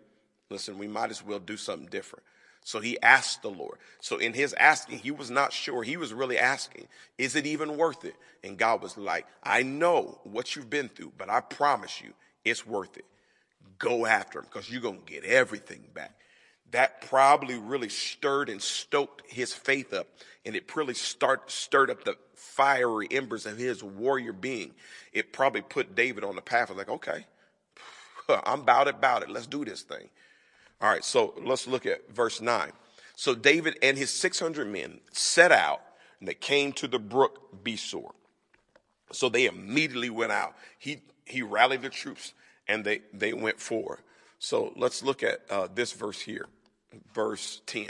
[0.50, 2.24] listen, we might as well do something different.
[2.64, 3.78] So he asked the Lord.
[4.02, 5.84] So in his asking, he was not sure.
[5.84, 8.16] He was really asking, is it even worth it?
[8.44, 12.66] And God was like, I know what you've been through, but I promise you it's
[12.66, 13.06] worth it
[13.80, 16.16] go after him because you're going to get everything back.
[16.72, 20.08] That probably really stirred and stoked his faith up,
[20.46, 24.72] and it really start, stirred up the fiery embers of his warrior being.
[25.12, 27.26] It probably put David on the path of like, okay,
[28.30, 29.30] I'm about it, about it.
[29.30, 30.10] Let's do this thing.
[30.82, 32.72] All right, so let's look at verse 9.
[33.16, 35.82] So David and his 600 men set out,
[36.20, 38.12] and they came to the brook Besor.
[39.12, 40.56] So they immediately went out.
[40.78, 42.34] He, he rallied the troops
[42.68, 44.00] and they, they went forward.
[44.38, 46.48] So let's look at uh, this verse here,
[47.14, 47.90] verse 10.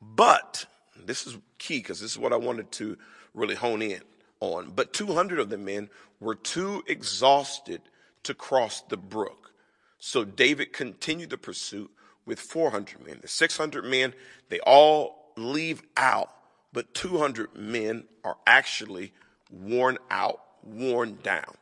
[0.00, 2.96] But, this is key because this is what I wanted to
[3.34, 4.00] really hone in
[4.40, 4.72] on.
[4.74, 7.82] But 200 of the men were too exhausted
[8.24, 9.52] to cross the brook.
[9.98, 11.90] So David continued the pursuit
[12.26, 13.18] with 400 men.
[13.22, 14.14] The 600 men,
[14.48, 16.30] they all leave out,
[16.72, 19.12] but 200 men are actually
[19.50, 21.54] worn out, worn down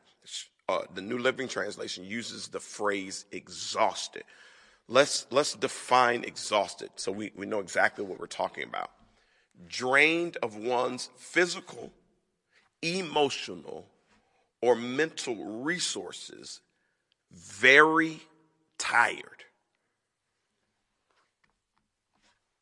[0.71, 4.23] uh, the New Living Translation uses the phrase exhausted.
[4.93, 8.91] Let's, let's define exhausted so we, we know exactly what we're talking about.
[9.69, 11.93] Drained of one's physical,
[12.83, 13.87] emotional,
[14.61, 16.61] or mental resources,
[17.31, 18.21] very
[18.79, 19.45] tired.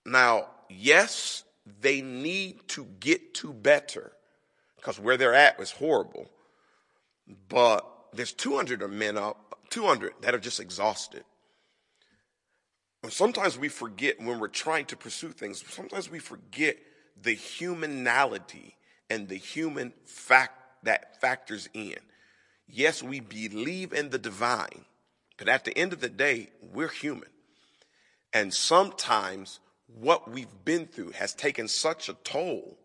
[0.05, 1.45] Now, yes,
[1.81, 4.12] they need to get to better
[4.77, 6.29] because where they're at was horrible,
[7.49, 11.25] but there's 200 men up, 200 that are just exhausted.
[13.08, 16.76] Sometimes we forget when we're trying to pursue things, sometimes we forget
[17.22, 18.74] the humanality
[19.08, 21.96] and the human fact that factors in.
[22.68, 24.84] Yes, we believe in the divine,
[25.37, 27.28] but at the end of the day, we're human.
[28.32, 29.61] And sometimes
[30.00, 32.76] what we've been through has taken such a toll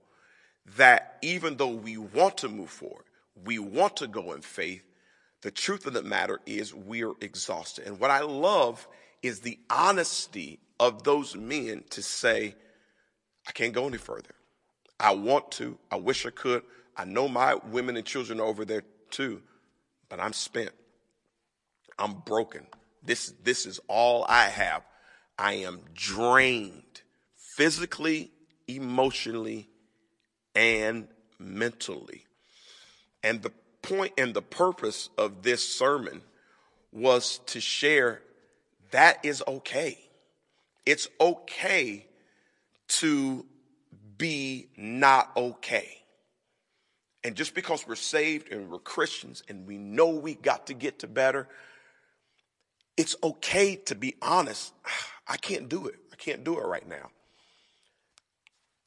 [0.77, 3.03] that even though we want to move forward,
[3.43, 4.83] we want to go in faith,
[5.41, 7.85] the truth of the matter is we're exhausted.
[7.85, 8.87] And what I love
[9.23, 12.53] is the honesty of those men to say,
[13.47, 14.35] I can't go any further.
[14.99, 15.77] I want to.
[15.89, 16.63] I wish I could.
[16.95, 19.41] I know my women and children are over there too,
[20.09, 20.71] but I'm spent.
[21.97, 22.67] I'm broken.
[23.01, 24.83] This, this is all I have.
[25.37, 27.01] I am drained
[27.35, 28.31] physically,
[28.67, 29.69] emotionally,
[30.55, 31.07] and
[31.39, 32.25] mentally.
[33.23, 36.21] And the point and the purpose of this sermon
[36.91, 38.21] was to share
[38.93, 39.97] that is okay.
[40.85, 42.05] It's okay
[42.99, 43.45] to
[44.17, 46.03] be not okay.
[47.23, 50.99] And just because we're saved and we're Christians and we know we got to get
[50.99, 51.47] to better,
[52.95, 54.73] it's okay to be honest.
[55.27, 55.95] I can't do it.
[56.11, 57.09] I can't do it right now.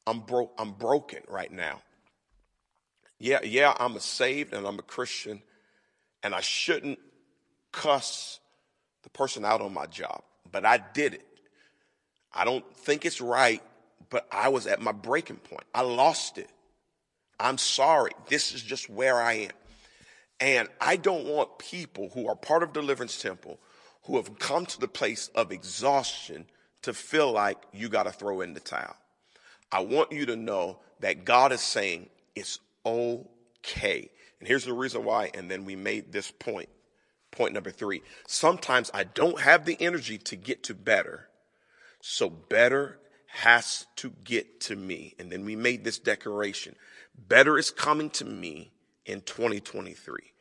[0.05, 0.53] I'm broke.
[0.57, 1.81] I'm broken right now.
[3.19, 5.41] Yeah, yeah, I'm a saved and I'm a Christian,
[6.23, 6.99] and I shouldn't
[7.71, 8.39] cuss
[9.07, 11.25] the person out on my job, but I did it.
[12.33, 13.63] I don't think it's right,
[14.09, 15.63] but I was at my breaking point.
[15.73, 16.49] I lost it.
[17.39, 18.11] I'm sorry.
[18.27, 19.51] This is just where I am.
[20.41, 23.59] And I don't want people who are part of Deliverance Temple
[24.03, 26.45] who have come to the place of exhaustion
[26.81, 28.95] to feel like you got to throw in the towel.
[29.71, 34.09] I want you to know that God is saying it's okay.
[34.39, 35.31] And here's the reason why.
[35.33, 36.69] And then we made this point.
[37.31, 38.01] Point number three.
[38.27, 41.27] Sometimes I don't have the energy to get to better.
[42.01, 45.13] So better has to get to me.
[45.19, 46.75] And then we made this declaration.
[47.17, 48.71] Better is coming to me
[49.05, 50.33] in 2023.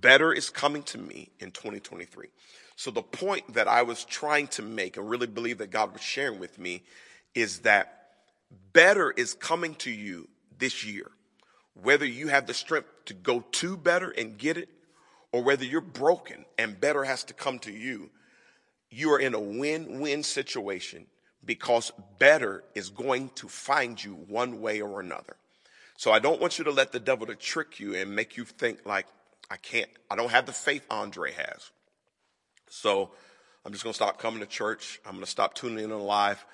[0.00, 2.28] Better is coming to me in 2023.
[2.76, 6.02] So the point that I was trying to make and really believe that God was
[6.02, 6.84] sharing with me
[7.34, 8.10] is that
[8.72, 11.10] better is coming to you this year.
[11.74, 14.68] Whether you have the strength to go to better and get it,
[15.32, 18.10] or whether you're broken and better has to come to you,
[18.90, 21.06] you are in a win win situation
[21.44, 25.36] because better is going to find you one way or another.
[25.96, 28.44] So I don't want you to let the devil to trick you and make you
[28.44, 29.06] think like,
[29.50, 31.70] I can't, I don't have the faith Andre has.
[32.68, 33.10] So
[33.64, 35.00] I'm just going to stop coming to church.
[35.04, 36.44] I'm going to stop tuning in on live.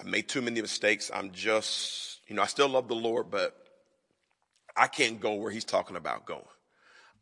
[0.00, 1.10] I made too many mistakes.
[1.14, 3.56] I'm just, you know, I still love the Lord, but
[4.76, 6.42] I can't go where he's talking about going.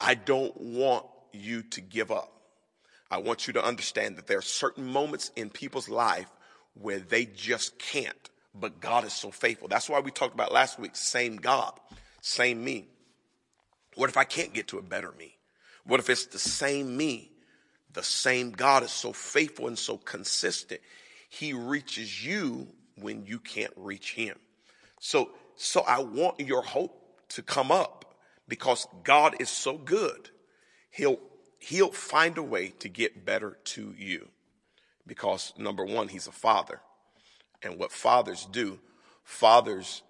[0.01, 2.33] I don't want you to give up.
[3.11, 6.31] I want you to understand that there are certain moments in people's life
[6.75, 9.69] where they just can't, but God is so faithful.
[9.69, 11.73] That's why we talked about last week, same God,
[12.21, 12.87] same me.
[13.97, 15.37] What if I can't get to a better me?
[15.85, 17.33] What if it's the same me?
[17.93, 20.81] The same God is so faithful and so consistent.
[21.29, 24.37] He reaches you when you can't reach him.
[25.01, 26.97] So, so I want your hope
[27.31, 28.10] to come up
[28.51, 30.29] because God is so good.
[30.91, 31.21] He'll,
[31.61, 34.29] he'll find a way to get better to you
[35.07, 36.81] because number one, he's a father.
[37.63, 38.81] And what fathers do,
[39.23, 40.03] fathers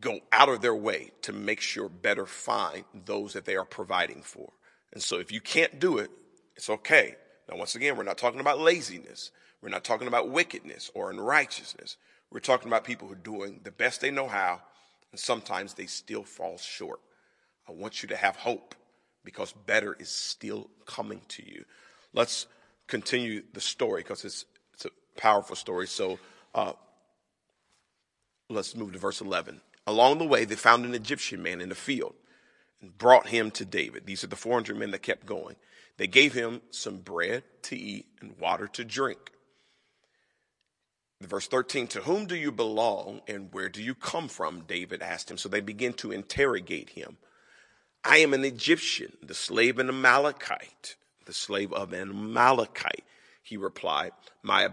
[0.00, 4.22] go out of their way to make sure better find those that they are providing
[4.22, 4.52] for.
[4.92, 6.10] And so if you can't do it,
[6.54, 7.16] it's okay.
[7.48, 9.30] Now, once again, we're not talking about laziness.
[9.62, 11.96] We're not talking about wickedness or unrighteousness.
[12.30, 14.60] We're talking about people who are doing the best they know how
[15.12, 17.00] and sometimes they still fall short.
[17.68, 18.74] I want you to have hope
[19.24, 21.64] because better is still coming to you.
[22.12, 22.46] Let's
[22.88, 24.44] continue the story because it's,
[24.74, 25.86] it's a powerful story.
[25.86, 26.18] So
[26.54, 26.72] uh,
[28.48, 29.60] let's move to verse 11.
[29.86, 32.14] Along the way, they found an Egyptian man in the field
[32.80, 34.06] and brought him to David.
[34.06, 35.56] These are the 400 men that kept going.
[35.96, 39.30] They gave him some bread to eat and water to drink.
[41.20, 44.62] Verse 13, to whom do you belong and where do you come from?
[44.62, 45.38] David asked him.
[45.38, 47.18] So they begin to interrogate him.
[48.04, 53.04] I am an Egyptian, the slave of an Amalekite, the slave of an Amalekite.
[53.42, 54.68] He replied, my,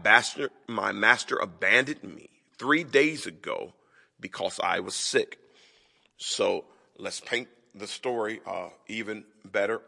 [0.68, 3.74] my master abandoned me three days ago
[4.20, 5.38] because I was sick.
[6.18, 6.66] So
[6.98, 9.82] let's paint the story uh, even better.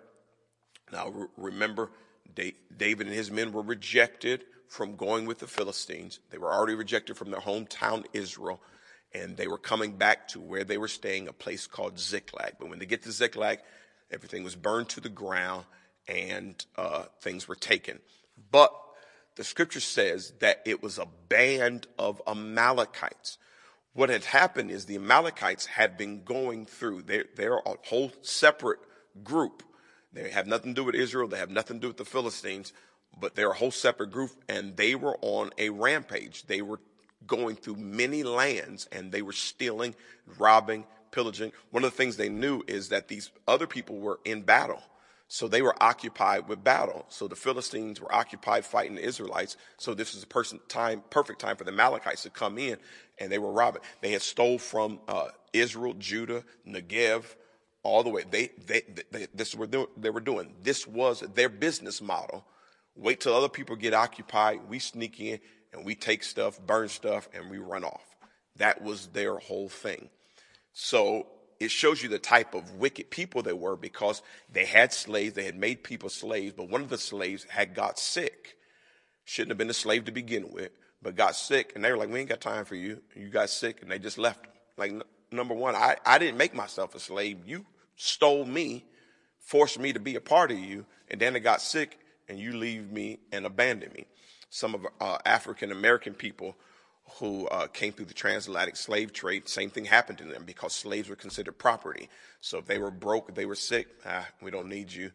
[0.91, 1.89] Now re- remember,
[2.35, 6.19] David and his men were rejected from going with the Philistines.
[6.29, 8.61] They were already rejected from their hometown, Israel,
[9.13, 12.55] and they were coming back to where they were staying, a place called Ziklag.
[12.59, 13.59] But when they get to Ziklag,
[14.09, 15.65] everything was burned to the ground
[16.07, 17.99] and uh, things were taken.
[18.51, 18.73] But
[19.35, 23.37] the scripture says that it was a band of Amalekites.
[23.93, 28.79] What had happened is the Amalekites had been going through, they're, they're a whole separate
[29.23, 29.63] group.
[30.13, 32.73] They have nothing to do with Israel, they have nothing to do with the Philistines,
[33.19, 36.45] but they're a whole separate group and they were on a rampage.
[36.45, 36.79] They were
[37.27, 39.95] going through many lands and they were stealing,
[40.37, 41.51] robbing, pillaging.
[41.71, 44.81] One of the things they knew is that these other people were in battle.
[45.27, 47.05] So they were occupied with battle.
[47.07, 49.55] So the Philistines were occupied fighting the Israelites.
[49.77, 52.77] So this was a person time, perfect time for the Amalekites to come in
[53.17, 53.81] and they were robbing.
[54.01, 57.23] They had stole from uh, Israel, Judah, Negev,
[57.83, 58.23] all the way.
[58.29, 60.53] They, they, they, this were they were doing.
[60.61, 62.45] This was their business model
[62.95, 64.59] wait till other people get occupied.
[64.69, 65.39] We sneak in
[65.73, 68.03] and we take stuff, burn stuff, and we run off.
[68.57, 70.09] That was their whole thing.
[70.73, 71.27] So
[71.59, 75.43] it shows you the type of wicked people they were because they had slaves, they
[75.43, 78.57] had made people slaves, but one of the slaves had got sick.
[79.25, 82.09] Shouldn't have been a slave to begin with, but got sick, and they were like,
[82.09, 83.01] We ain't got time for you.
[83.15, 84.45] You got sick, and they just left.
[84.77, 84.93] Like,
[85.31, 87.37] number one, I, I didn't make myself a slave.
[87.45, 87.65] You
[87.95, 88.83] stole me,
[89.39, 91.99] forced me to be a part of you, and then I got sick
[92.31, 94.05] and you leave me and abandon me.
[94.51, 96.55] Some of uh, African American people
[97.19, 101.09] who uh, came through the transatlantic slave trade, same thing happened to them because slaves
[101.09, 102.09] were considered property.
[102.41, 105.11] So if they were broke, they were sick, ah, we don't need you.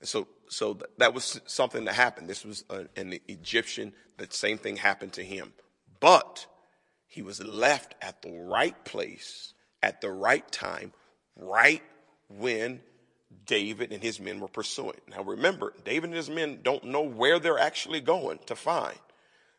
[0.00, 2.28] And so, so th- that was something that happened.
[2.28, 3.92] This was a, an Egyptian.
[4.18, 5.52] The same thing happened to him,
[6.00, 6.46] but
[7.08, 10.92] he was left at the right place at the right time,
[11.36, 11.82] right
[12.28, 12.80] when
[13.44, 15.00] David and his men were pursuing.
[15.08, 18.98] Now remember, David and his men don't know where they're actually going to find.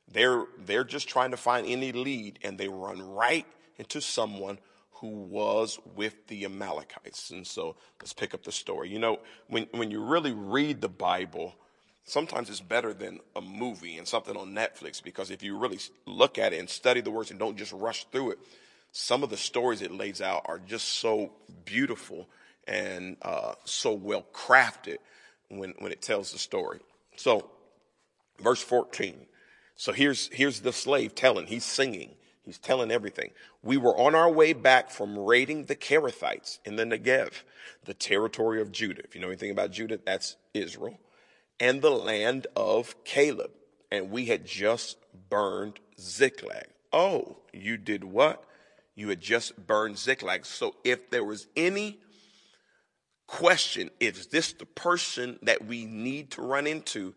[0.09, 3.45] They're, they're just trying to find any lead and they run right
[3.77, 4.59] into someone
[4.93, 7.29] who was with the Amalekites.
[7.29, 8.89] And so let's pick up the story.
[8.89, 11.55] You know, when, when you really read the Bible,
[12.05, 16.39] sometimes it's better than a movie and something on Netflix because if you really look
[16.39, 18.39] at it and study the words and don't just rush through it,
[18.91, 21.31] some of the stories it lays out are just so
[21.65, 22.27] beautiful
[22.67, 24.97] and uh, so well crafted
[25.49, 26.79] when, when it tells the story.
[27.15, 27.49] So,
[28.39, 29.15] verse 14.
[29.75, 33.31] So here's, here's the slave telling, he's singing, he's telling everything.
[33.63, 37.43] We were on our way back from raiding the Kerethites in the Negev,
[37.85, 39.03] the territory of Judah.
[39.03, 40.99] If you know anything about Judah, that's Israel,
[41.59, 43.51] and the land of Caleb.
[43.91, 44.97] And we had just
[45.29, 46.67] burned Ziklag.
[46.91, 48.43] Oh, you did what?
[48.95, 50.45] You had just burned Ziklag.
[50.45, 51.99] So if there was any
[53.27, 57.13] question, is this the person that we need to run into?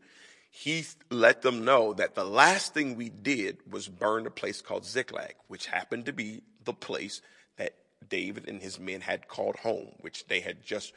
[0.50, 4.84] he let them know that the last thing we did was burn a place called
[4.84, 7.22] Ziklag, which happened to be the place
[7.56, 7.74] that
[8.08, 10.92] David and his men had called home, which they had just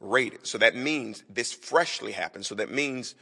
[0.00, 0.46] raided.
[0.46, 2.46] So that means this freshly happened.
[2.46, 3.14] So that means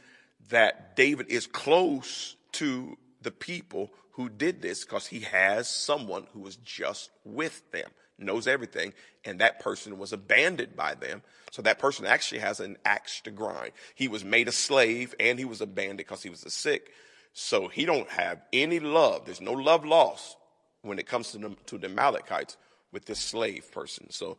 [0.49, 6.39] that David is close to the people who did this because he has someone who
[6.39, 8.93] was just with them knows everything,
[9.23, 11.21] and that person was abandoned by them.
[11.51, 13.71] So that person actually has an axe to grind.
[13.95, 16.91] He was made a slave and he was abandoned because he was a sick.
[17.33, 19.25] So he don't have any love.
[19.25, 20.37] There's no love lost
[20.81, 22.55] when it comes to the, to the
[22.91, 24.09] with this slave person.
[24.09, 24.37] So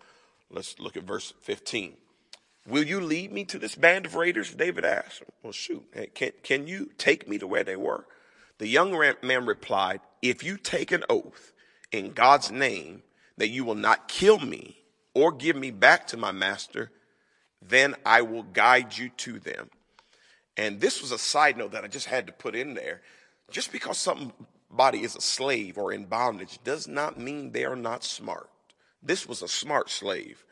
[0.51, 1.95] let's look at verse 15.
[2.67, 4.55] Will you lead me to this band of raiders?
[4.55, 5.23] David asked.
[5.43, 8.07] Well, shoot, can, can you take me to where they were?
[8.59, 11.53] The young man replied, If you take an oath
[11.93, 13.03] in God's name
[13.37, 14.79] that you will not kill me
[15.15, 16.91] or give me back to my master,
[17.63, 19.71] then I will guide you to them.
[20.57, 23.03] And this was a side note that I just had to put in there.
[23.51, 28.05] Just because somebody is a slave or in bondage does not mean they are not
[28.05, 28.51] smart.
[29.03, 30.45] This was a smart slave.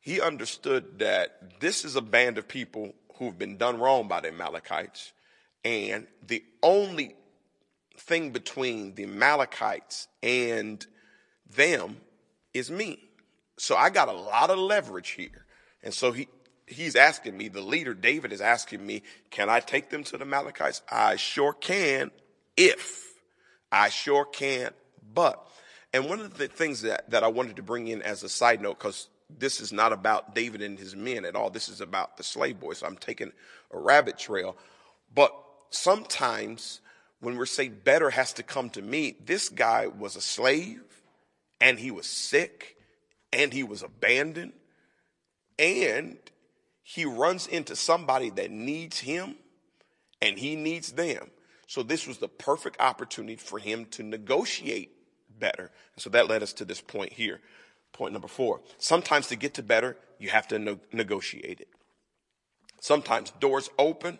[0.00, 4.28] He understood that this is a band of people who've been done wrong by the
[4.28, 5.12] Amalekites.
[5.64, 7.14] And the only
[7.96, 10.84] thing between the Amalekites and
[11.54, 11.96] them
[12.54, 12.98] is me.
[13.58, 15.46] So I got a lot of leverage here.
[15.82, 16.28] And so he,
[16.66, 20.24] he's asking me, the leader, David, is asking me, can I take them to the
[20.24, 20.80] Malachites?
[20.90, 22.10] I sure can
[22.56, 23.12] if.
[23.70, 24.70] I sure can,
[25.14, 25.46] but.
[25.94, 28.60] And one of the things that, that I wanted to bring in as a side
[28.60, 31.50] note, because this is not about David and his men at all.
[31.50, 32.78] This is about the slave boys.
[32.78, 33.32] So I'm taking
[33.70, 34.56] a rabbit trail.
[35.14, 35.34] But
[35.70, 36.80] sometimes
[37.20, 40.82] when we're saying better has to come to me, this guy was a slave
[41.62, 42.76] and he was sick
[43.32, 44.52] and he was abandoned
[45.60, 46.18] and
[46.82, 49.36] he runs into somebody that needs him
[50.20, 51.30] and he needs them.
[51.68, 54.90] So this was the perfect opportunity for him to negotiate
[55.38, 55.70] better.
[55.94, 57.40] And so that led us to this point here.
[57.92, 58.60] Point number four.
[58.78, 61.68] Sometimes to get to better, you have to no- negotiate it.
[62.80, 64.18] Sometimes doors open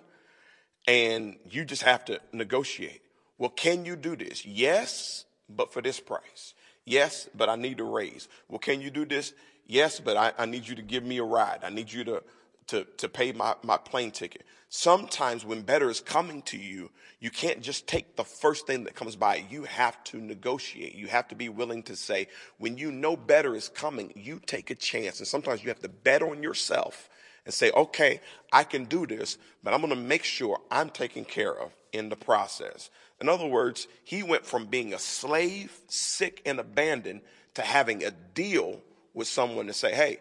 [0.86, 3.03] and you just have to negotiate.
[3.36, 4.47] Well, can you do this?
[4.47, 6.55] Yes, but for this price.
[6.85, 8.28] Yes, but I need a raise.
[8.49, 9.33] Well, can you do this?
[9.66, 11.61] Yes, but I, I need you to give me a ride.
[11.62, 12.22] I need you to,
[12.68, 14.45] to, to pay my, my plane ticket.
[14.68, 18.95] Sometimes when better is coming to you, you can't just take the first thing that
[18.95, 19.45] comes by.
[19.49, 20.95] You have to negotiate.
[20.95, 22.26] You have to be willing to say,
[22.59, 25.18] when you know better is coming, you take a chance.
[25.18, 27.09] And sometimes you have to bet on yourself
[27.45, 28.20] and say, okay,
[28.53, 32.09] I can do this, but I'm going to make sure I'm taken care of in
[32.09, 32.91] the process.
[33.23, 37.20] In other words, he went from being a slave, sick, and abandoned
[37.55, 38.81] to having a deal
[39.14, 40.18] with someone to say, hey,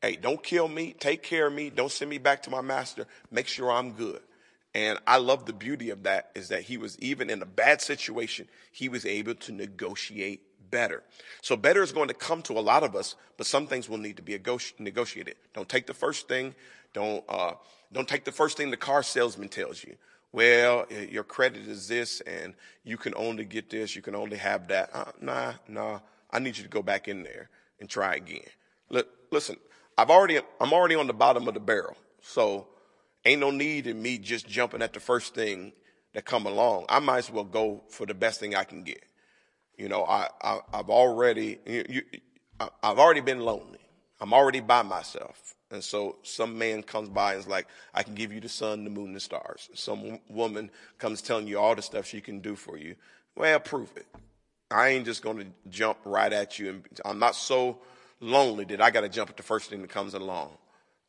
[0.00, 3.08] hey, don't kill me, take care of me, don't send me back to my master,
[3.32, 4.20] make sure I'm good.
[4.72, 7.82] And I love the beauty of that is that he was even in a bad
[7.82, 11.02] situation, he was able to negotiate better.
[11.40, 13.98] So better is going to come to a lot of us, but some things will
[13.98, 14.38] need to be
[14.78, 15.34] negotiated.
[15.54, 16.54] Don't take the first thing.
[16.94, 17.54] Don't, uh,
[17.92, 19.96] don't take the first thing the car salesman tells you
[20.32, 22.54] well, your credit is this and
[22.84, 24.90] you can only get this, you can only have that.
[24.94, 28.40] Uh, nah, nah, I need you to go back in there and try again.
[29.30, 29.56] listen,
[29.98, 31.96] I've already, I'm already on the bottom of the barrel.
[32.22, 32.68] So
[33.24, 35.72] ain't no need in me just jumping at the first thing
[36.14, 36.86] that come along.
[36.88, 39.02] I might as well go for the best thing I can get.
[39.76, 42.02] You know, I, I have already, you, you,
[42.60, 43.80] I've already been lonely.
[44.20, 45.54] I'm already by myself.
[45.72, 48.84] And so some man comes by and is like, I can give you the sun,
[48.84, 49.70] the moon, the stars.
[49.74, 52.94] Some woman comes telling you all the stuff she can do for you.
[53.34, 54.06] Well, prove it.
[54.70, 56.68] I ain't just going to jump right at you.
[56.68, 57.78] And I'm not so
[58.20, 60.50] lonely that I got to jump at the first thing that comes along.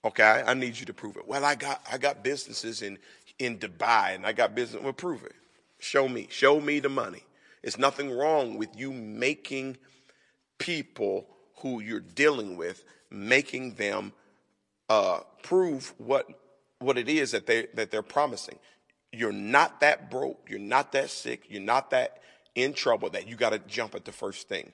[0.06, 1.28] Okay, I need you to prove it.
[1.28, 2.98] Well, I got I got businesses in
[3.40, 4.84] in Dubai and I got business.
[4.84, 5.34] Well, prove it.
[5.80, 6.28] Show me.
[6.30, 7.24] Show me the money.
[7.62, 9.78] It's nothing wrong with you making
[10.58, 11.26] people
[11.58, 14.12] who you're dealing with, making them
[14.94, 16.28] uh, prove what
[16.78, 18.60] what it is that they that they're promising.
[19.12, 20.48] You're not that broke.
[20.50, 21.46] You're not that sick.
[21.50, 22.22] You're not that
[22.54, 24.72] in trouble that you got to jump at the first thing.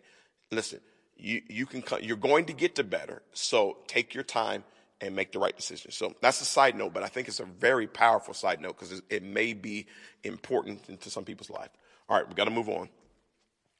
[0.51, 0.81] Listen,
[1.15, 3.21] you you can you're going to get to better.
[3.31, 4.65] So take your time
[4.99, 5.91] and make the right decision.
[5.91, 9.01] So that's a side note, but I think it's a very powerful side note because
[9.09, 9.85] it may be
[10.25, 11.69] important into some people's life.
[12.09, 12.89] All right, we got to move on.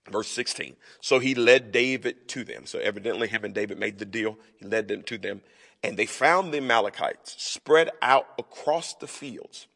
[0.09, 0.77] Verse 16.
[1.01, 2.65] So he led David to them.
[2.65, 4.37] So evidently him and David made the deal.
[4.57, 5.41] He led them to them.
[5.84, 9.67] And they found the Amalekites spread out across the fields,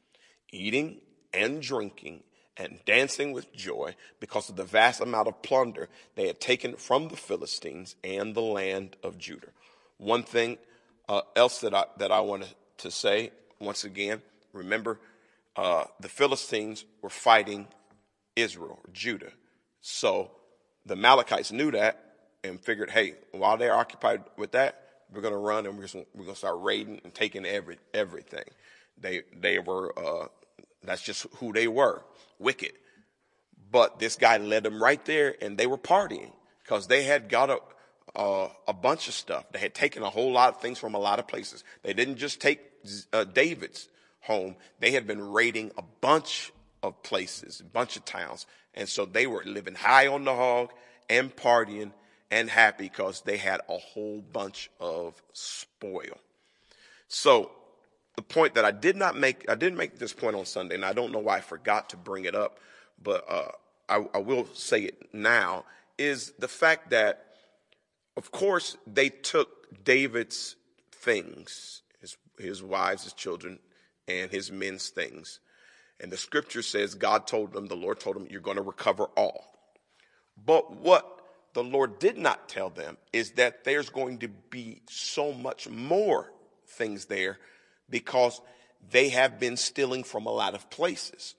[0.51, 0.99] eating
[1.33, 2.23] and drinking
[2.57, 7.07] and dancing with joy because of the vast amount of plunder they had taken from
[7.07, 9.47] the Philistines and the land of Judah.
[9.97, 10.57] One thing
[11.09, 14.99] uh, else that I, that I wanted to say once again, remember,
[15.55, 17.67] uh, the Philistines were fighting
[18.35, 19.31] Israel, Judah.
[19.81, 20.31] So
[20.85, 21.99] the Amalekites knew that
[22.43, 24.82] and figured, hey, while they're occupied with that,
[25.13, 28.45] we're going to run and we're going to start raiding and taking every everything.
[28.99, 30.27] They they were uh,
[30.83, 32.03] that's just who they were,
[32.39, 32.73] wicked.
[33.71, 36.31] But this guy led them right there, and they were partying
[36.63, 37.57] because they had got a
[38.67, 39.51] a bunch of stuff.
[39.51, 41.63] They had taken a whole lot of things from a lot of places.
[41.81, 42.61] They didn't just take
[43.11, 43.89] uh, David's
[44.21, 46.51] home; they had been raiding a bunch
[46.83, 50.71] of places, a bunch of towns, and so they were living high on the hog
[51.09, 51.91] and partying
[52.31, 56.17] and happy because they had a whole bunch of spoil.
[57.07, 57.51] So
[58.15, 60.85] the point that I did not make, I didn't make this point on Sunday, and
[60.85, 62.59] I don't know why I forgot to bring it up,
[63.01, 63.51] but uh,
[63.89, 65.65] I, I will say it now,
[65.97, 67.25] is the fact that,
[68.17, 70.55] of course, they took David's
[70.91, 73.59] things, his, his wives, his children,
[74.07, 75.39] and his men's things.
[75.99, 79.05] And the scripture says God told them, the Lord told them, you're going to recover
[79.15, 79.45] all.
[80.43, 81.12] But what
[81.53, 86.31] the Lord did not tell them is that there's going to be so much more
[86.67, 87.37] things there
[87.89, 88.41] because
[88.91, 91.35] they have been stealing from a lot of places.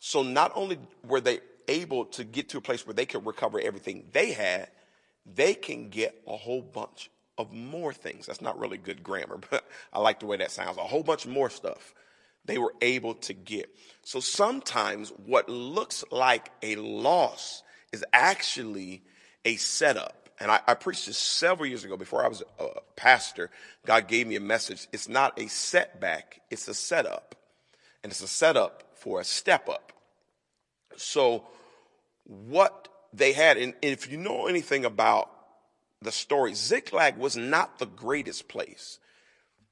[0.00, 3.58] So not only were they able to get to a place where they could recover
[3.58, 4.68] everything they had,
[5.24, 8.26] they can get a whole bunch of more things.
[8.26, 10.76] That's not really good grammar, but I like the way that sounds.
[10.76, 11.94] A whole bunch more stuff
[12.44, 13.74] they were able to get.
[14.02, 17.62] So sometimes what looks like a loss
[17.92, 19.02] is actually
[19.44, 20.28] a setup.
[20.40, 23.50] And I, I, preached this several years ago before I was a pastor.
[23.86, 24.88] God gave me a message.
[24.92, 27.36] It's not a setback, it's a setup.
[28.02, 29.92] And it's a setup for a step up.
[30.96, 31.44] So,
[32.24, 35.30] what they had, and if you know anything about
[36.02, 38.98] the story, Ziklag was not the greatest place.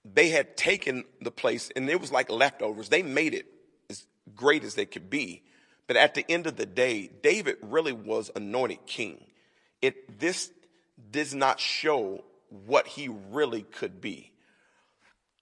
[0.04, 2.88] They had taken the place, and it was like leftovers.
[2.88, 3.46] They made it
[3.90, 5.42] as great as they could be.
[5.86, 9.24] But at the end of the day, David really was anointed king
[9.82, 10.50] it, this
[11.10, 12.24] does not show
[12.66, 14.30] what he really could be.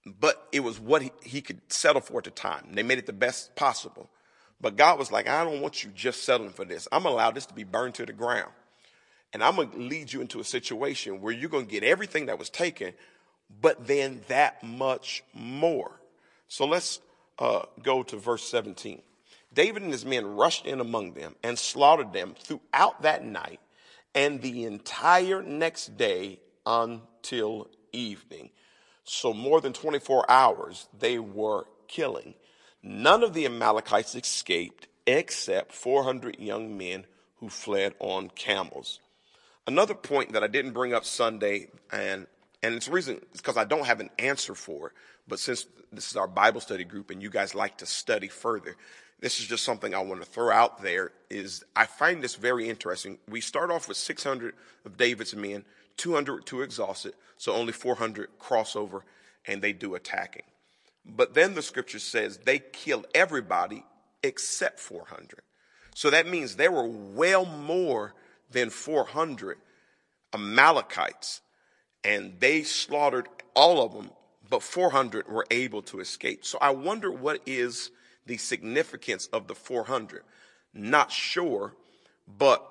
[0.07, 2.65] But it was what he, he could settle for at the time.
[2.73, 4.09] They made it the best possible.
[4.61, 6.89] But God was like, I don't want you just settling for this.
[6.91, 8.51] I'm going to allow this to be burned to the ground.
[9.33, 12.27] And I'm going to lead you into a situation where you're going to get everything
[12.27, 12.95] that was taken,
[13.61, 15.93] but then that much more.
[16.49, 17.01] So let's
[17.39, 19.03] uh, go to verse 17.
[19.53, 23.61] David and his men rushed in among them and slaughtered them throughout that night
[24.15, 28.51] and the entire next day until evening.
[29.05, 32.35] So, more than 24 hours they were killing.
[32.83, 37.07] None of the Amalekites escaped except 400 young men
[37.37, 39.01] who fled on camels.
[39.67, 42.27] Another point that I didn't bring up Sunday, and
[42.63, 44.93] and it's reason because I don't have an answer for it,
[45.27, 48.77] but since this is our Bible study group and you guys like to study further,
[49.21, 52.69] this is just something I want to throw out there is I find this very
[52.69, 53.19] interesting.
[53.29, 54.55] We start off with 600
[54.85, 55.65] of David's men,
[55.99, 59.03] 200 to exhaust it, so only 400 crossover
[59.47, 60.45] and they do attacking.
[61.05, 63.85] But then the scripture says they kill everybody
[64.23, 65.41] except 400.
[65.95, 68.15] So that means there were well more
[68.51, 69.59] than 400
[70.33, 71.41] Amalekites,
[72.05, 74.11] and they slaughtered all of them,
[74.49, 76.45] but 400 were able to escape.
[76.45, 77.91] So I wonder what is
[78.27, 80.23] the significance of the 400.
[80.73, 81.75] Not sure,
[82.27, 82.67] but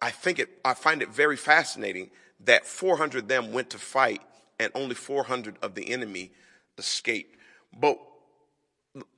[0.00, 4.22] I think it, I find it very fascinating that 400 of them went to fight
[4.60, 6.32] and only 400 of the enemy
[6.76, 7.36] escaped.
[7.78, 7.98] But,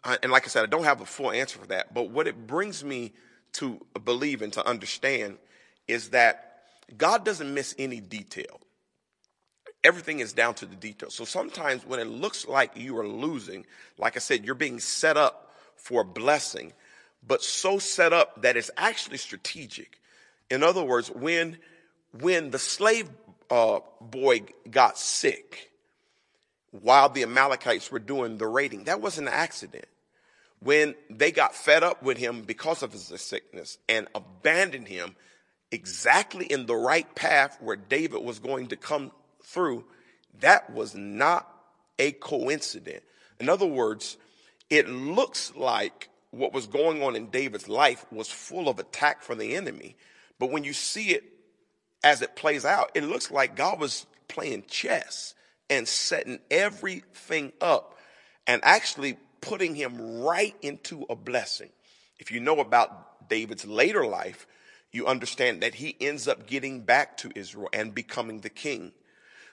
[0.05, 2.47] and like I said, I don't have a full answer for that, but what it
[2.47, 3.13] brings me
[3.55, 5.39] to believe and to understand
[5.89, 6.63] is that
[6.97, 8.61] God doesn't miss any detail.
[9.83, 11.11] Everything is down to the detail.
[11.11, 13.65] So sometimes when it looks like you are losing,
[13.99, 15.50] like I said, you're being set up
[15.83, 16.73] for blessing,
[17.27, 19.99] but so set up that it's actually strategic.
[20.51, 21.59] In other words, when
[22.13, 23.09] when the slave
[23.51, 25.71] uh, boy got sick
[26.71, 29.87] while the Amalekites were doing the raiding, that wasn't an accident.
[30.61, 35.17] When they got fed up with him because of his sickness and abandoned him
[35.73, 39.11] exactly in the right path where David was going to come
[39.43, 39.85] through,
[40.41, 41.49] that was not
[41.99, 43.03] a coincidence.
[43.39, 44.19] In other words,
[44.71, 49.39] it looks like what was going on in David's life was full of attack from
[49.39, 49.97] the enemy.
[50.39, 51.25] But when you see it
[52.03, 55.35] as it plays out, it looks like God was playing chess
[55.69, 57.99] and setting everything up
[58.47, 61.71] and actually putting him right into a blessing.
[62.19, 64.47] If you know about David's later life,
[64.93, 68.93] you understand that he ends up getting back to Israel and becoming the king.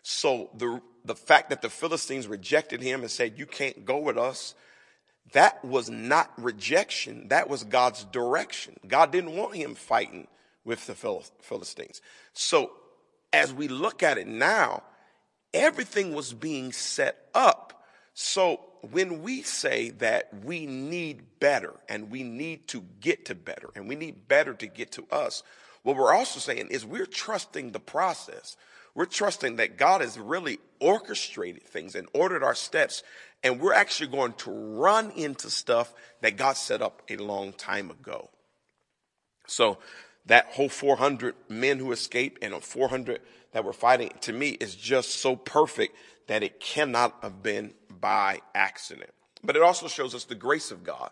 [0.03, 4.17] So the, the fact that the Philistines rejected him and said, you can't go with
[4.17, 4.55] us,
[5.33, 7.27] that was not rejection.
[7.29, 8.77] That was God's direction.
[8.87, 10.27] God didn't want him fighting
[10.63, 12.01] with the Philistines.
[12.33, 12.71] So
[13.33, 14.83] as we look at it now,
[15.53, 17.85] everything was being set up.
[18.13, 18.61] So
[18.91, 23.87] when we say that we need better and we need to get to better and
[23.87, 25.43] we need better to get to us,
[25.83, 28.57] what we're also saying is we're trusting the process.
[28.97, 33.03] We're trusting that God has really orchestrated things and ordered our steps,
[33.43, 37.91] and we're actually going to run into stuff that God set up a long time
[37.91, 38.31] ago.
[39.45, 39.77] So
[40.25, 43.21] that whole 400 men who escaped and 400
[43.51, 45.95] that were fighting to me is just so perfect
[46.25, 49.11] that it cannot have been by accident.
[49.43, 51.11] But it also shows us the grace of God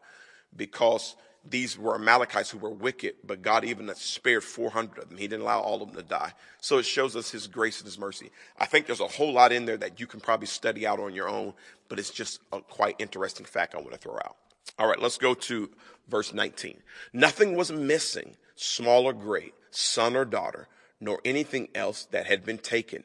[0.56, 1.16] because
[1.48, 5.18] these were Amalekites who were wicked, but God even spared 400 of them.
[5.18, 6.34] He didn't allow all of them to die.
[6.60, 8.32] So it shows us his grace and his mercy.
[8.60, 11.14] I think there's a whole lot in there that you can probably study out on
[11.14, 11.54] your own,
[11.88, 14.38] but it's just a quite interesting fact I want to throw out.
[14.80, 15.70] All right, let's go to
[16.08, 16.82] verse 19.
[17.14, 20.68] Nothing was missing small or great, son or daughter,
[21.00, 23.04] nor anything else that had been taken.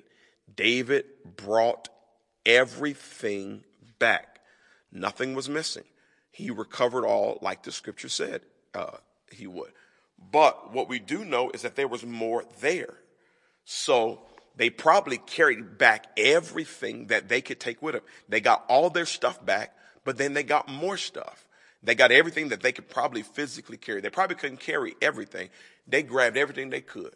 [0.57, 1.05] David
[1.37, 1.89] brought
[2.47, 3.65] everything
[3.99, 4.41] back.
[4.91, 5.85] Nothing was missing.
[6.41, 8.43] He recovered all like the scripture said
[8.75, 8.97] uh,
[9.31, 9.73] he would.
[10.33, 12.95] But what we do know is that there was more there.
[13.65, 14.23] So
[14.57, 18.03] they probably carried back everything that they could take with them.
[18.29, 21.47] They got all their stuff back, but then they got more stuff.
[21.83, 24.01] They got everything that they could probably physically carry.
[24.01, 25.49] They probably couldn't carry everything.
[25.87, 27.15] They grabbed everything they could.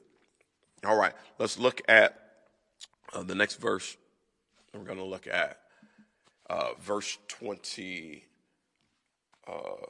[0.85, 2.19] All right, let's look at
[3.13, 3.97] uh, the next verse.
[4.73, 5.59] We're going to look at
[6.49, 8.21] uh, verse 21.
[9.47, 9.87] Uh,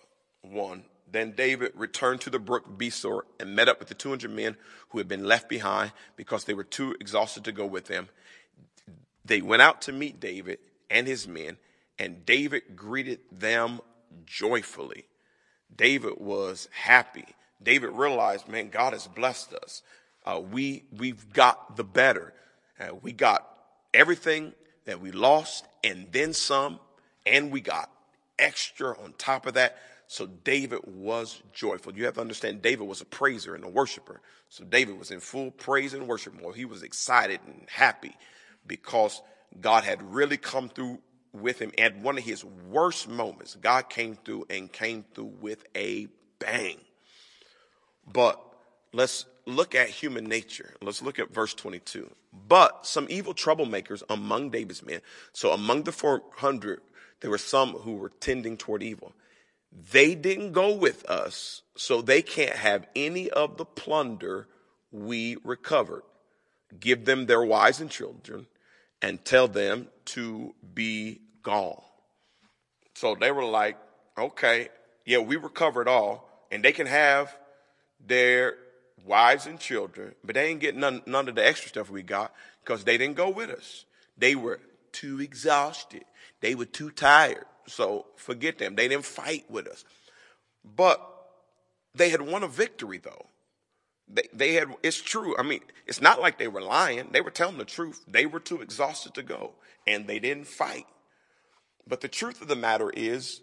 [1.14, 4.56] then David returned to the brook Besor and met up with the 200 men
[4.88, 8.08] who had been left behind because they were too exhausted to go with them.
[9.24, 10.58] They went out to meet David
[10.90, 11.56] and his men,
[11.98, 13.80] and David greeted them
[14.26, 15.06] joyfully.
[15.74, 17.26] David was happy.
[17.62, 19.82] David realized, man, God has blessed us.
[20.26, 22.32] Uh, we we've got the better.
[22.80, 23.48] Uh, we got
[23.92, 24.52] everything
[24.84, 26.80] that we lost and then some,
[27.24, 27.90] and we got
[28.38, 29.78] extra on top of that.
[30.06, 31.94] So David was joyful.
[31.94, 34.20] You have to understand, David was a praiser and a worshiper.
[34.48, 36.56] So David was in full praise and worship mode.
[36.56, 38.14] He was excited and happy
[38.66, 39.22] because
[39.60, 41.00] God had really come through
[41.32, 43.56] with him at one of his worst moments.
[43.56, 46.08] God came through and came through with a
[46.38, 46.78] bang.
[48.06, 48.40] But
[48.92, 50.74] let's look at human nature.
[50.80, 52.10] Let's look at verse 22.
[52.48, 55.00] But some evil troublemakers among David's men,
[55.32, 56.80] so among the 400,
[57.24, 59.14] there were some who were tending toward evil.
[59.72, 64.46] They didn't go with us, so they can't have any of the plunder
[64.92, 66.02] we recovered.
[66.78, 68.46] Give them their wives and children
[69.00, 71.80] and tell them to be gone.
[72.94, 73.78] So they were like,
[74.18, 74.68] okay,
[75.06, 77.34] yeah, we recovered all, and they can have
[78.06, 78.56] their
[79.06, 82.34] wives and children, but they ain't getting none, none of the extra stuff we got
[82.62, 83.86] because they didn't go with us.
[84.18, 84.60] They were
[84.92, 86.04] too exhausted.
[86.44, 87.46] They were too tired.
[87.66, 88.76] So forget them.
[88.76, 89.82] They didn't fight with us.
[90.62, 91.00] But
[91.94, 93.28] they had won a victory though.
[94.06, 95.34] They, they had, it's true.
[95.38, 97.08] I mean, it's not like they were lying.
[97.12, 98.04] They were telling the truth.
[98.06, 99.52] They were too exhausted to go
[99.86, 100.84] and they didn't fight.
[101.88, 103.40] But the truth of the matter is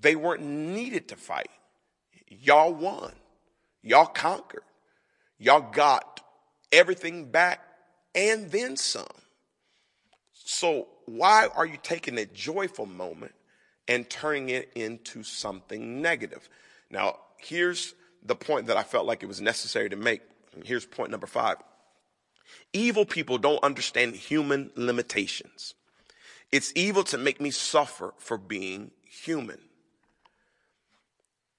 [0.00, 1.50] they weren't needed to fight.
[2.28, 3.14] Y'all won.
[3.82, 4.62] Y'all conquered.
[5.40, 6.20] Y'all got
[6.70, 7.62] everything back
[8.14, 9.08] and then some.
[10.32, 13.34] So why are you taking a joyful moment
[13.88, 16.48] and turning it into something negative?
[16.90, 20.22] Now, here's the point that I felt like it was necessary to make.
[20.64, 21.56] Here's point number five.
[22.72, 25.74] Evil people don't understand human limitations.
[26.52, 29.58] It's evil to make me suffer for being human.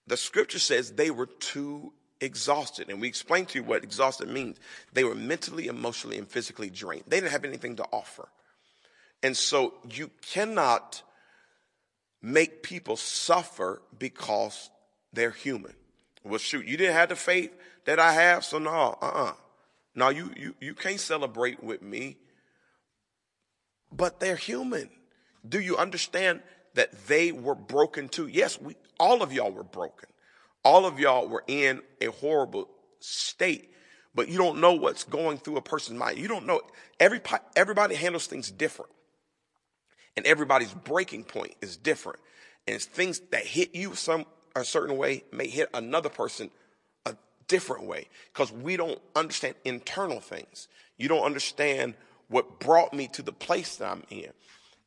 [0.08, 2.90] The scripture says they were too exhausted.
[2.90, 4.58] And we explained to you what exhausted means.
[4.94, 7.06] They were mentally, emotionally, and physically drained.
[7.08, 8.30] They didn't have anything to offer.
[9.26, 11.02] And so you cannot
[12.22, 14.70] make people suffer because
[15.14, 15.74] they're human.
[16.24, 17.52] Well, shoot, you didn't have the faith
[17.86, 18.70] that I have, so no,
[19.02, 19.34] uh-uh.
[19.96, 22.18] No, you, you, you can't celebrate with me.
[23.92, 24.92] But they're human.
[25.50, 26.44] Do you understand
[26.76, 28.28] that they were broken too?
[28.28, 30.08] Yes, we, all of y'all were broken.
[30.64, 32.70] All of y'all were in a horrible
[33.00, 33.74] state,
[34.14, 36.20] but you don't know what's going through a person's mind.
[36.20, 36.62] You don't know.
[37.00, 37.22] Every,
[37.56, 38.92] everybody handles things different.
[40.18, 42.20] And everybody's breaking point is different.
[42.68, 46.50] And things that hit you some a certain way may hit another person
[47.06, 47.16] a
[47.48, 50.68] different way because we don't understand internal things.
[50.98, 51.96] You don't understand
[52.30, 54.32] what brought me to the place that I'm in.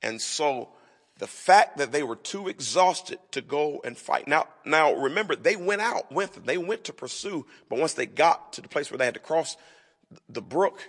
[0.02, 0.70] And so
[1.18, 4.28] the fact that they were too exhausted to go and fight.
[4.28, 8.52] Now, now remember, they went out, went, they went to pursue, but once they got
[8.54, 9.56] to the place where they had to cross
[10.28, 10.80] the brook,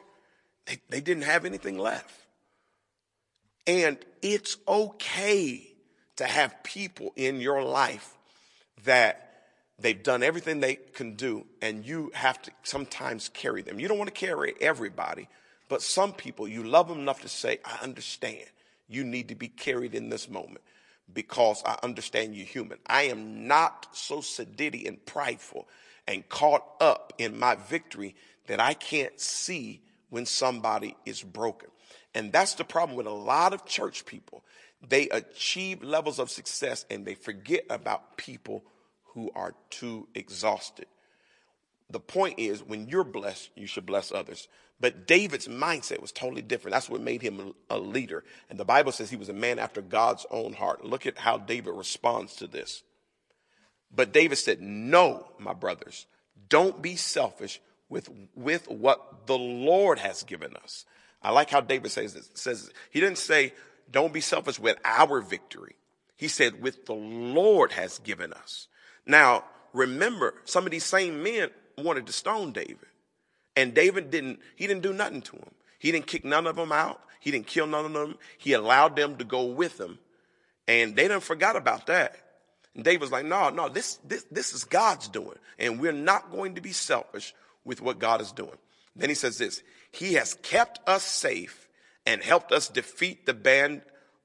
[0.66, 2.14] they, they didn't have anything left.
[3.70, 5.62] And it's okay
[6.16, 8.18] to have people in your life
[8.84, 9.44] that
[9.78, 13.80] they've done everything they can do, and you have to sometimes carry them.
[13.80, 15.28] You don't want to carry everybody,
[15.68, 18.44] but some people, you love them enough to say, I understand
[18.88, 20.62] you need to be carried in this moment
[21.14, 22.80] because I understand you're human.
[22.88, 25.68] I am not so sedity and prideful
[26.08, 28.16] and caught up in my victory
[28.48, 31.70] that I can't see when somebody is broken.
[32.14, 34.44] And that's the problem with a lot of church people.
[34.88, 38.64] They achieve levels of success and they forget about people
[39.14, 40.88] who are too exhausted.
[41.90, 44.48] The point is, when you're blessed, you should bless others.
[44.80, 46.74] But David's mindset was totally different.
[46.74, 48.24] That's what made him a leader.
[48.50, 50.86] And the Bible says he was a man after God's own heart.
[50.86, 52.84] Look at how David responds to this.
[53.94, 56.06] But David said, No, my brothers,
[56.48, 60.86] don't be selfish with, with what the Lord has given us.
[61.22, 62.30] I like how David says this.
[62.34, 63.54] Says he didn't say,
[63.92, 65.76] Don't be selfish with our victory.
[66.16, 68.68] He said, With the Lord has given us.
[69.06, 69.44] Now,
[69.74, 72.78] remember, some of these same men wanted to stone David.
[73.56, 75.52] And David didn't, he didn't do nothing to him.
[75.80, 77.02] He didn't kick none of them out.
[77.20, 78.16] He didn't kill none of them.
[78.38, 80.00] He allowed them to go with him.
[80.68, 82.16] And they didn't forgot about that.
[82.76, 85.38] And David was like, no, no, this, this, this is God's doing.
[85.58, 87.34] And we're not going to be selfish
[87.66, 88.58] with what God is doing.
[89.00, 91.68] Then he says this, he has kept us safe
[92.06, 93.82] and helped us defeat the band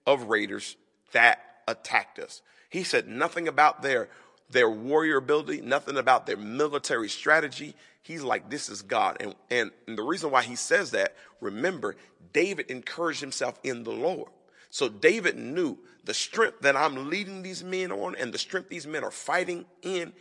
[0.07, 0.77] of raiders
[1.13, 2.43] that attacked us.
[2.69, 4.09] He said nothing about their,
[4.51, 9.17] their warrior ability, nothing about their military strategy he's like, this is God.
[9.19, 11.97] And, and, and the reason why he says that, remember,
[12.33, 14.29] David encouraged himself in the Lord.
[14.71, 18.87] So David knew the strength that I'm leading these men on and the strength these
[18.87, 20.13] men are fighting in,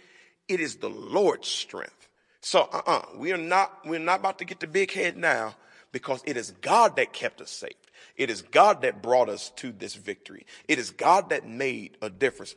[0.47, 2.07] it is the Lord's strength.
[2.45, 5.55] So uh-uh, we are not, we're not about to get the big head now
[5.93, 7.71] because it is God that kept us safe.
[8.17, 10.45] It is God that brought us to this victory.
[10.67, 12.55] It is God that made a difference.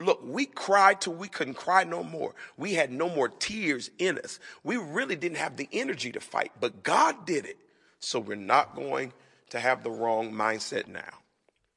[0.00, 2.34] Look, we cried till we couldn't cry no more.
[2.56, 4.40] We had no more tears in us.
[4.64, 7.58] We really didn't have the energy to fight, but God did it.
[8.00, 9.12] So we're not going
[9.50, 11.18] to have the wrong mindset now.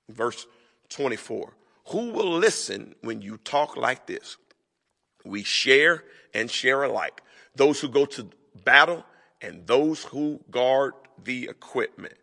[0.08, 0.48] Verse
[0.88, 1.54] 24
[1.88, 4.38] Who will listen when you talk like this?
[5.26, 7.22] We share and share alike.
[7.56, 8.30] Those who go to
[8.64, 9.06] battle
[9.42, 10.94] and those who guard
[11.24, 12.14] the equipment.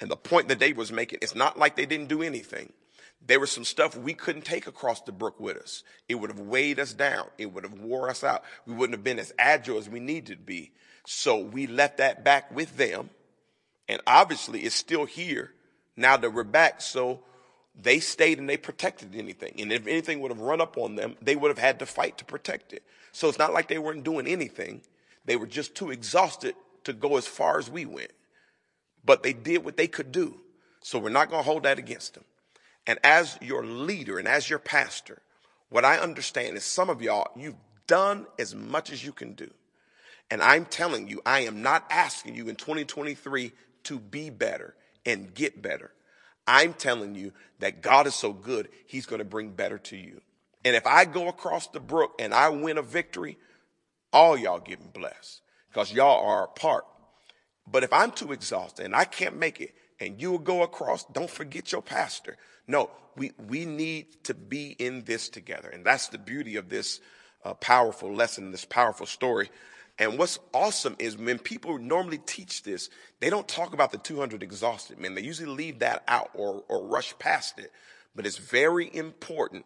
[0.00, 2.72] And the point that David was making, it's not like they didn't do anything.
[3.26, 5.82] There was some stuff we couldn't take across the brook with us.
[6.08, 7.26] It would have weighed us down.
[7.36, 8.44] It would have wore us out.
[8.64, 10.72] We wouldn't have been as agile as we needed to be.
[11.04, 13.10] So we left that back with them.
[13.88, 15.52] And obviously it's still here
[15.96, 16.80] now that we're back.
[16.80, 17.20] So
[17.74, 19.54] they stayed and they protected anything.
[19.58, 22.18] And if anything would have run up on them, they would have had to fight
[22.18, 22.82] to protect it.
[23.18, 24.80] So it's not like they weren't doing anything.
[25.24, 26.54] They were just too exhausted
[26.84, 28.12] to go as far as we went.
[29.04, 30.38] But they did what they could do.
[30.82, 32.22] So we're not going to hold that against them.
[32.86, 35.20] And as your leader and as your pastor,
[35.68, 37.56] what I understand is some of y'all, you've
[37.88, 39.50] done as much as you can do.
[40.30, 43.50] And I'm telling you, I am not asking you in 2023
[43.82, 45.90] to be better and get better.
[46.46, 50.20] I'm telling you that God is so good, He's going to bring better to you.
[50.64, 53.38] And if I go across the brook and I win a victory,
[54.12, 56.84] all y'all getting blessed because y'all are a part.
[57.66, 61.04] But if I'm too exhausted and I can't make it and you will go across,
[61.04, 62.36] don't forget your pastor.
[62.66, 65.68] No, we, we need to be in this together.
[65.68, 67.00] And that's the beauty of this
[67.44, 69.50] uh, powerful lesson, this powerful story.
[69.98, 72.88] And what's awesome is when people normally teach this,
[73.20, 75.14] they don't talk about the 200 exhausted men.
[75.14, 77.72] They usually leave that out or, or rush past it.
[78.14, 79.64] But it's very important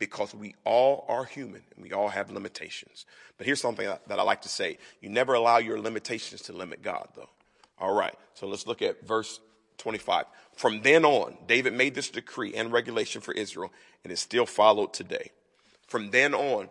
[0.00, 3.06] because we all are human and we all have limitations.
[3.38, 6.82] But here's something that I like to say you never allow your limitations to limit
[6.82, 7.28] God, though.
[7.78, 9.38] All right, so let's look at verse
[9.78, 10.24] 25.
[10.56, 13.70] From then on, David made this decree and regulation for Israel,
[14.02, 15.30] and it's still followed today.
[15.86, 16.68] From then on,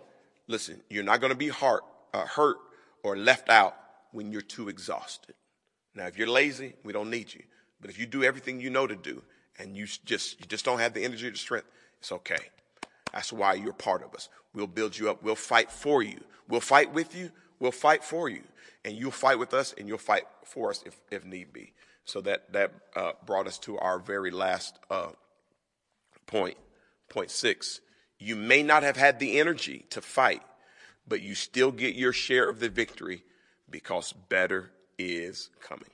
[0.48, 2.58] listen, you're not going to be uh, hurt
[3.04, 3.76] or left out
[4.12, 5.36] when you're too exhausted.
[5.96, 7.44] Now, if you're lazy, we don't need you.
[7.82, 9.22] But if you do everything you know to do
[9.58, 11.68] and you just you just don't have the energy or the strength,
[12.00, 12.38] it's okay.
[13.14, 14.30] That's why you're part of us.
[14.53, 15.24] We'll build you up.
[15.24, 16.20] We'll fight for you.
[16.47, 17.32] We'll fight with you.
[17.60, 18.41] We'll fight for you.
[18.86, 21.74] And you'll fight with us and you'll fight for us if, if need be.
[22.05, 25.10] So that, that uh, brought us to our very last uh,
[26.26, 26.57] point,
[27.10, 27.82] point six.
[28.18, 30.41] You may not have had the energy to fight,
[31.07, 33.24] but you still get your share of the victory
[33.70, 35.89] because better is coming.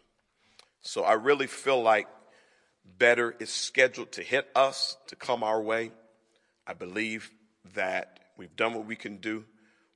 [0.81, 2.07] So I really feel like
[2.97, 5.91] better is scheduled to hit us, to come our way.
[6.67, 7.31] I believe
[7.73, 9.45] that we've done what we can do,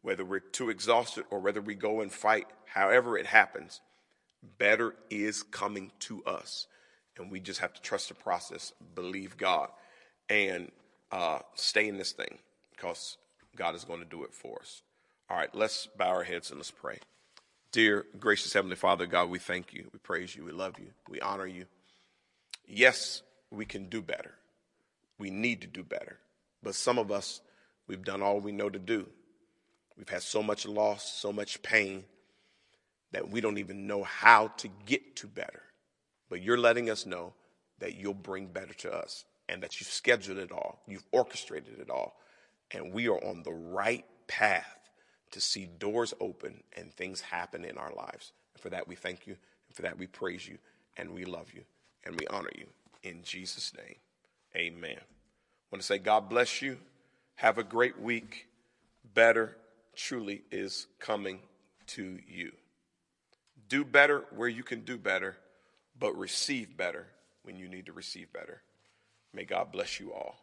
[0.02, 3.82] whether we're too exhausted or whether we go and fight, however it happens,
[4.58, 6.68] better is coming to us.
[7.18, 9.70] And we just have to trust the process, believe God,
[10.30, 10.72] and
[11.12, 12.38] uh, stay in this thing
[12.72, 13.18] because
[13.56, 14.82] God is going to do it for us.
[15.30, 17.00] All right, let's bow our heads and let's pray.
[17.72, 19.90] Dear gracious Heavenly Father, God, we thank you.
[19.92, 20.46] We praise you.
[20.46, 20.88] We love you.
[21.08, 21.66] We honor you.
[22.66, 24.34] Yes, we can do better.
[25.20, 26.20] We need to do better.
[26.62, 27.42] But some of us,
[27.88, 29.08] we've done all we know to do.
[29.98, 32.06] We've had so much loss, so much pain
[33.12, 35.64] that we don't even know how to get to better.
[36.30, 37.34] But you're letting us know
[37.80, 41.90] that you'll bring better to us and that you've scheduled it all, you've orchestrated it
[41.90, 42.20] all,
[42.72, 44.78] and we are on the right path
[45.32, 48.32] to see doors open and things happen in our lives.
[48.54, 49.36] And for that, we thank you,
[49.68, 50.60] and for that, we praise you,
[50.98, 51.64] and we love you,
[52.04, 52.68] and we honor you.
[53.02, 53.96] In Jesus' name,
[54.56, 55.00] amen.
[55.72, 56.78] Want to say, God bless you.
[57.36, 58.48] Have a great week.
[59.14, 59.56] Better
[59.96, 61.40] truly is coming
[61.88, 62.52] to you.
[63.68, 65.38] Do better where you can do better,
[66.00, 67.08] but receive better
[67.44, 68.62] when you need to receive better.
[69.34, 70.38] May God bless you all.